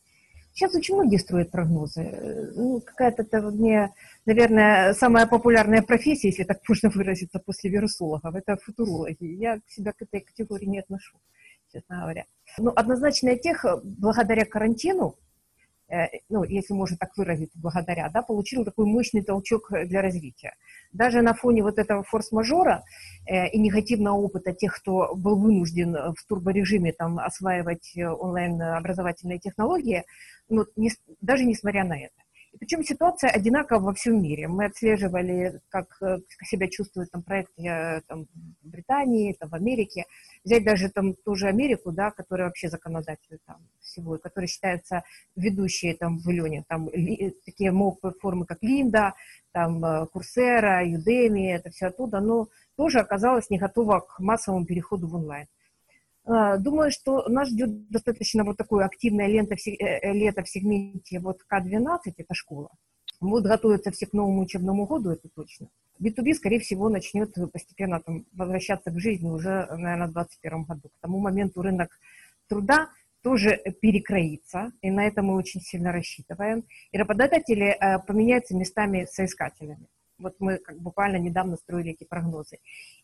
[0.54, 2.00] Сейчас очень многие строят прогнозы.
[2.00, 3.92] Э, ну, какая-то это мне,
[4.24, 9.26] наверное, самая популярная профессия, если так можно выразиться, после вирусологов, это футурологи.
[9.26, 11.18] Я себя к этой категории не отношу,
[11.70, 12.24] честно говоря.
[12.56, 15.18] Ну, однозначно тех, благодаря карантину,
[16.28, 20.54] ну, если можно так выразиться, благодаря, да, получил такой мощный толчок для развития.
[20.92, 22.84] Даже на фоне вот этого форс-мажора
[23.26, 30.04] э, и негативного опыта тех, кто был вынужден в турборежиме там осваивать э, онлайн-образовательные технологии,
[30.48, 32.23] ну, не, даже несмотря на это.
[32.58, 34.48] Причем ситуация одинакова во всем мире.
[34.48, 35.98] Мы отслеживали, как
[36.44, 38.26] себя чувствуют там проекты там,
[38.62, 40.04] в Британии, там, в Америке.
[40.44, 45.02] Взять даже там ту же Америку, да, которая вообще законодатель там всего, и которая считается
[45.36, 46.64] ведущей там в Лене.
[46.68, 47.72] Там ли, такие
[48.20, 49.14] формы, как Линда,
[49.52, 55.14] там Курсера, Юдеми, это все оттуда, но тоже оказалась не готова к массовому переходу в
[55.14, 55.46] онлайн.
[56.26, 61.98] Думаю, что нас ждет достаточно вот такое активное э, э, лето в сегменте вот К-12,
[62.16, 62.70] это школа.
[63.20, 65.68] Будут готовиться все к новому учебному году, это точно.
[66.00, 70.88] B2B, скорее всего, начнет постепенно там, возвращаться к жизни уже, наверное, в 2021 году.
[70.88, 71.90] К тому моменту рынок
[72.48, 72.88] труда
[73.22, 76.64] тоже перекроится, и на это мы очень сильно рассчитываем.
[76.92, 79.86] И работодатели э, поменяются местами соискателями.
[80.18, 82.58] Вот мы как буквально недавно строили эти прогнозы.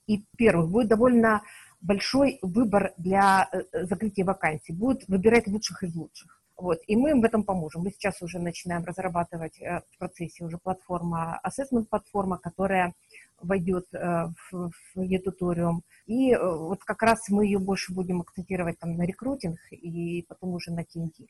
[0.07, 1.43] И, первых, будет довольно
[1.81, 4.73] большой выбор для э, э, закрытия вакансий.
[4.73, 6.41] Будут выбирать лучших из лучших.
[6.57, 7.83] Вот, и мы им в этом поможем.
[7.83, 12.95] Мы сейчас уже начинаем разрабатывать э, в процессе уже платформа, assessment платформа, которая
[13.41, 15.19] войдет в, в e
[16.07, 20.73] И вот как раз мы ее больше будем акцентировать там на рекрутинг и потом уже
[20.73, 21.27] на TNT.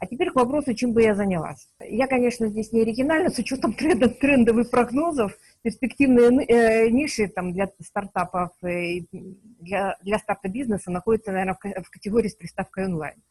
[0.00, 1.68] А теперь к вопросу, чем бы я занялась.
[1.78, 7.70] Я, конечно, здесь не оригинальна, с учетом трендов, трендовых прогнозов, перспективные э, ниши там, для
[7.84, 13.22] стартапов, э, для, для старта бизнеса находятся, наверное, в, категории с приставкой онлайн.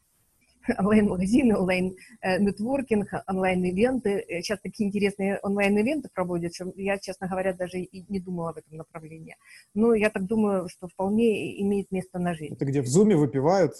[0.78, 4.24] Онлайн-магазины, онлайн-нетворкинг, онлайн-ивенты.
[4.28, 8.76] Сейчас такие интересные онлайн-ивенты проводят, что я, честно говоря, даже и не думала в этом
[8.76, 9.34] направлении.
[9.74, 12.54] Но я так думаю, что вполне имеет место на жизнь.
[12.54, 13.74] Это где в Зуме выпивают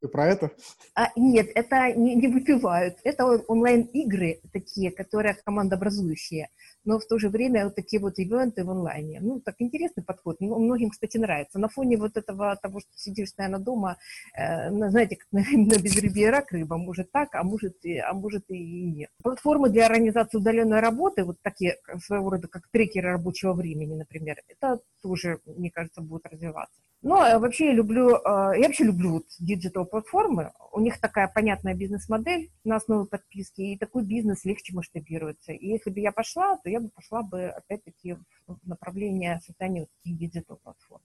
[0.00, 0.50] ты про это?
[0.94, 2.98] А, нет, это не, не выпивают.
[3.04, 6.50] Это онлайн-игры такие, которые командообразующие,
[6.84, 9.20] но в то же время вот такие вот ивенты в онлайне.
[9.20, 10.36] Ну, так интересный подход.
[10.40, 11.58] Ну, многим, кстати, нравится.
[11.58, 13.96] На фоне вот этого того, что сидишь, наверное, дома,
[14.34, 18.44] э, знаете, как на, на безрыбье рак рыба, может так, а может, и, а может
[18.48, 19.10] и нет.
[19.22, 24.80] Платформы для организации удаленной работы, вот такие своего рода, как трекеры рабочего времени, например, это
[25.02, 26.80] тоже, мне кажется, будет развиваться.
[27.02, 30.52] Но э, вообще я люблю, э, я вообще люблю вот digital-платформы.
[30.72, 35.52] У них такая понятная бизнес-модель на основе подписки, и такой бизнес легче масштабируется.
[35.52, 38.16] И если бы я пошла, то я бы пошла бы опять-таки
[38.46, 41.02] в направление создания вот таких digital-платформ.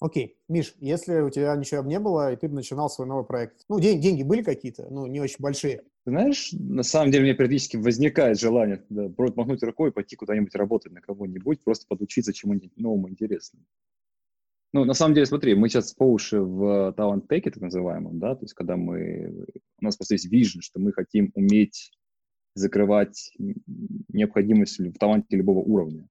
[0.00, 0.38] Окей.
[0.48, 3.80] Миш, если у тебя ничего не было, и ты бы начинал свой новый проект, ну,
[3.80, 5.82] день, деньги были какие-то, ну, не очень большие?
[6.06, 10.54] Знаешь, на самом деле у меня периодически возникает желание да, махнуть рукой и пойти куда-нибудь
[10.54, 13.64] работать на кого-нибудь, просто подучиться чему-нибудь новому интересному.
[14.72, 18.44] Ну, на самом деле, смотри, мы сейчас по уши в талант-теке, так называемом, да, то
[18.44, 19.46] есть когда мы,
[19.80, 21.90] у нас просто есть вижен, что мы хотим уметь
[22.54, 23.32] закрывать
[24.08, 26.06] необходимость в таланте любого уровня.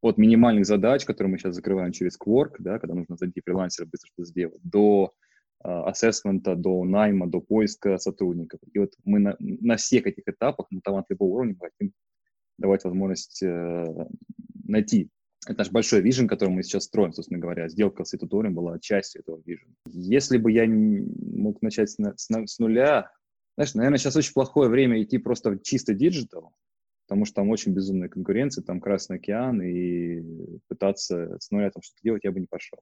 [0.00, 4.08] От минимальных задач, которые мы сейчас закрываем через Kwork, да, когда нужно зайти фрилансера быстро
[4.08, 5.12] что-то сделать, до
[5.60, 8.60] assessment а, до найма, до поиска сотрудников.
[8.72, 11.92] И вот мы на, на всех этих этапах, на талант любого уровня, мы хотим
[12.58, 13.86] давать возможность э,
[14.64, 15.10] найти
[15.46, 17.68] это наш большой vision, который мы сейчас строим, собственно говоря.
[17.68, 19.72] Сделка с eTutorium была частью этого vision а.
[19.86, 23.10] Если бы я мог начать с, с, с нуля,
[23.56, 26.52] знаешь, наверное, сейчас очень плохое время идти просто в чисто digital,
[27.06, 30.22] потому что там очень безумная конкуренция, там Красный океан, и
[30.68, 32.78] пытаться с нуля там что-то делать я бы не пошел.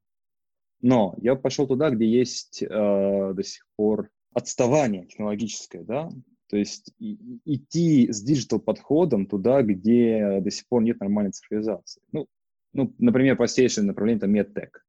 [0.81, 6.11] Но я пошел туда, где есть э, до сих пор отставание технологическое, да,
[6.49, 12.03] то есть и, идти с digital подходом туда, где до сих пор нет нормальной цифровизации.
[12.13, 12.27] Ну,
[12.77, 14.85] ну, например, простейшее направление– это medtech,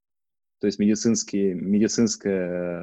[0.59, 2.81] то есть медицинские, медицинская,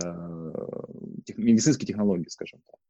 [1.24, 2.80] tech, медицинские технологии, скажем так.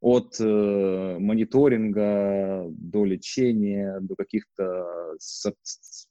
[0.00, 5.16] От э, мониторинга до лечения, до каких-то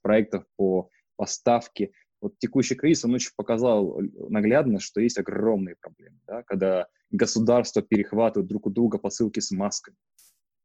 [0.02, 1.92] проектов по поставке.
[2.22, 8.50] Вот текущий кризис, он очень показал наглядно, что есть огромные проблемы, да, когда государства перехватывают
[8.50, 9.98] друг у друга посылки с масками,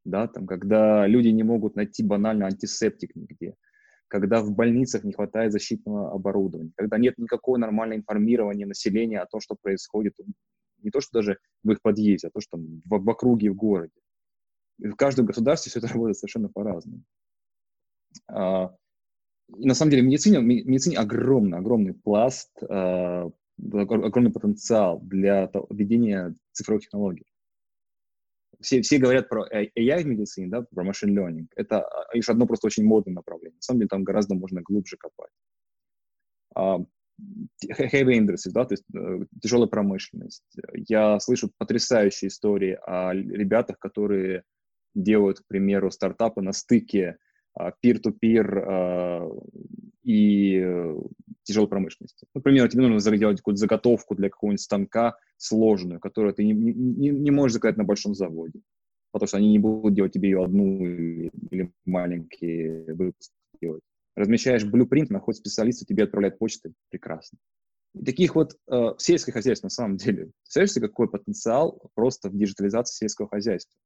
[0.04, 3.54] да, там, когда люди не могут найти банально антисептик нигде,
[4.10, 9.40] когда в больницах не хватает защитного оборудования, когда нет никакого нормального информирования населения о том,
[9.40, 10.14] что происходит,
[10.82, 13.92] не то, что даже в их подъезде, а то, что в, в округе, в городе.
[14.80, 17.02] И в каждом государстве все это работает совершенно по-разному.
[18.26, 18.74] А,
[19.56, 25.48] и на самом деле в медицине, в медицине огромный, огромный пласт, а, огромный потенциал для
[25.70, 27.29] введения цифровых технологий
[28.60, 31.46] все, все говорят про AI в медицине, да, про machine learning.
[31.56, 33.56] Это а, лишь одно просто очень модное направление.
[33.56, 35.32] На самом деле там гораздо можно глубже копать.
[36.56, 36.84] Uh,
[37.78, 40.44] heavy industries, да, то есть uh, тяжелая промышленность.
[40.88, 44.44] Я слышу потрясающие истории о ребятах, которые
[44.94, 47.16] делают, к примеру, стартапы на стыке
[47.58, 49.30] peer-to-peer
[50.10, 50.96] и
[51.44, 52.26] тяжелой промышленности.
[52.34, 57.30] Например, тебе нужно сделать какую-то заготовку для какого-нибудь станка сложную, которую ты не, не, не
[57.30, 58.60] можешь заказать на большом заводе,
[59.12, 63.82] потому что они не будут делать тебе ее одну или, или маленький выпуск делать.
[64.16, 67.38] Размещаешь блюпринт, находит специалиста, тебе отправляет почты, прекрасно.
[67.94, 70.30] И таких вот э, сельское хозяйство на самом деле.
[70.42, 73.76] Представляешь себе, какой потенциал просто в диджитализации сельского хозяйства?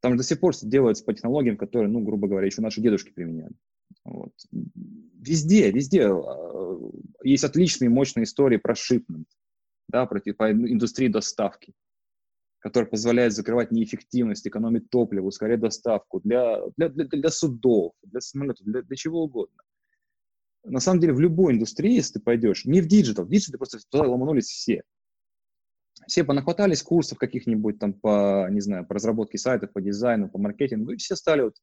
[0.00, 3.54] Там до сих пор делается по технологиям, которые, ну, грубо говоря, еще наши дедушки применяли.
[4.04, 4.32] Вот.
[4.50, 6.90] Везде, везде э,
[7.22, 9.28] есть отличные, мощные истории про шипмент,
[9.88, 11.72] да, про, по индустрии доставки,
[12.58, 18.66] которая позволяет закрывать неэффективность, экономить топливо, ускорять доставку для, для, для, для судов, для самолетов,
[18.66, 19.62] для, для чего угодно.
[20.64, 23.78] На самом деле в любой индустрии, если ты пойдешь, не в digital, в digital просто
[23.90, 24.82] туда ломанулись все.
[26.06, 30.92] Все понахватались курсов каких-нибудь там по, не знаю, по разработке сайтов, по дизайну, по маркетингу,
[30.92, 31.56] и все стали вот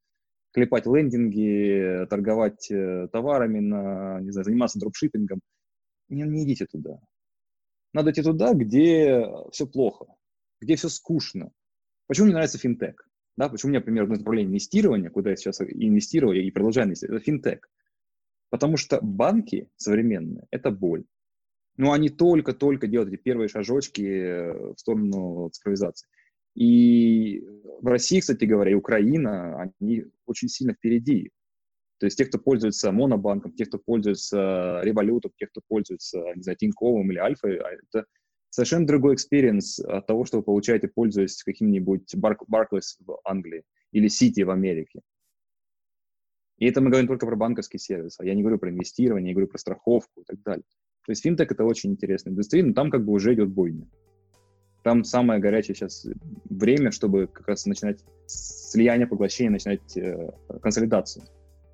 [0.52, 5.40] клепать лендинги, торговать э, товарами, на, не знаю, заниматься дропшиппингом.
[6.10, 7.00] Не, не идите туда.
[7.94, 10.08] Надо идти туда, где все плохо,
[10.60, 11.52] где все скучно.
[12.08, 13.08] Почему мне нравится финтех?
[13.38, 17.26] Да, почему у меня, например, направление инвестирования, куда я сейчас инвестировал и продолжаю инвестировать, это
[17.26, 17.70] финтех.
[18.50, 21.06] Потому что банки современные– это боль.
[21.78, 26.08] Но они только-только делают эти первые шажочки в сторону цифровизации.
[26.56, 27.44] И
[27.82, 31.32] в России, кстати говоря, и Украина, они очень сильно впереди.
[32.00, 36.58] То есть те, кто пользуется монобанком, те, кто пользуется револютом, те, кто пользуется, не знаю,
[36.58, 38.06] Тиньковым или Альфой, а это
[38.50, 44.44] совершенно другой experience от того, что вы получаете, пользуясь каким-нибудь Barclays в Англии или City
[44.44, 45.02] в Америке.
[46.58, 49.34] И это мы говорим только про банковский сервис, а я не говорю про инвестирование, я
[49.34, 50.66] говорю про страховку и так далее.
[51.06, 53.88] То есть финтех— это очень интересная индустрия, но там как бы уже идет бойня.
[54.84, 56.08] Там самое горячее сейчас
[56.50, 61.24] время, чтобы как раз начинать слияние, поглощение, начинать э, консолидацию.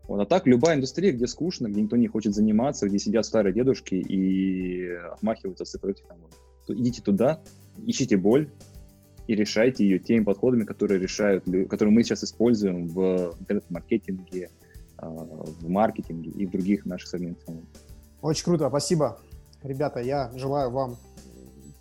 [0.08, 0.20] Вот.
[0.22, 3.95] А так любая индустрия, где скучно, где никто не хочет заниматься, где сидят старые дедушки
[3.95, 6.36] и отмахиваются технологий,
[6.66, 7.41] то идите туда,
[7.86, 8.49] ищите боль
[9.28, 14.49] и решайте ее теми подходами, которые решают, которые мы сейчас используем в интернет-маркетинге,
[14.97, 17.43] а, в маркетинге и в других наших современных.
[18.22, 19.20] Очень круто, спасибо.
[19.64, 20.97] Ребята, я желаю вам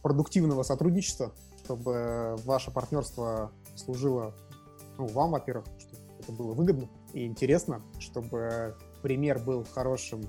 [0.06, 1.32] продуктивного сотрудничества,
[1.64, 4.32] чтобы ваше партнерство служило
[4.98, 10.22] ну, вам, во-первых, чтобы это было выгодно и интересно, чтобы пример был хорошим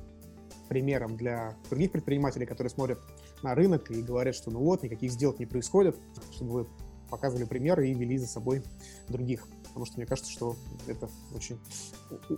[0.68, 2.98] примером для других предпринимателей, которые смотрят
[3.44, 5.96] на рынок и говорят, что ну вот, никаких сделок не происходит,
[6.32, 6.68] чтобы вы
[7.12, 8.64] показывали примеры и вели за собой
[9.10, 9.48] других.
[9.66, 10.56] Потому что мне кажется, что
[10.88, 11.60] это очень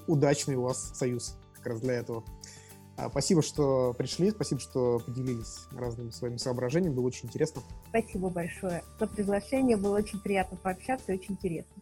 [0.08, 2.26] удачный у вас союз как раз для этого.
[3.00, 7.62] А, спасибо, что пришли, спасибо, что поделились разными своими соображениями, было очень интересно.
[7.90, 11.79] Спасибо большое за приглашение, было очень приятно пообщаться очень интересно.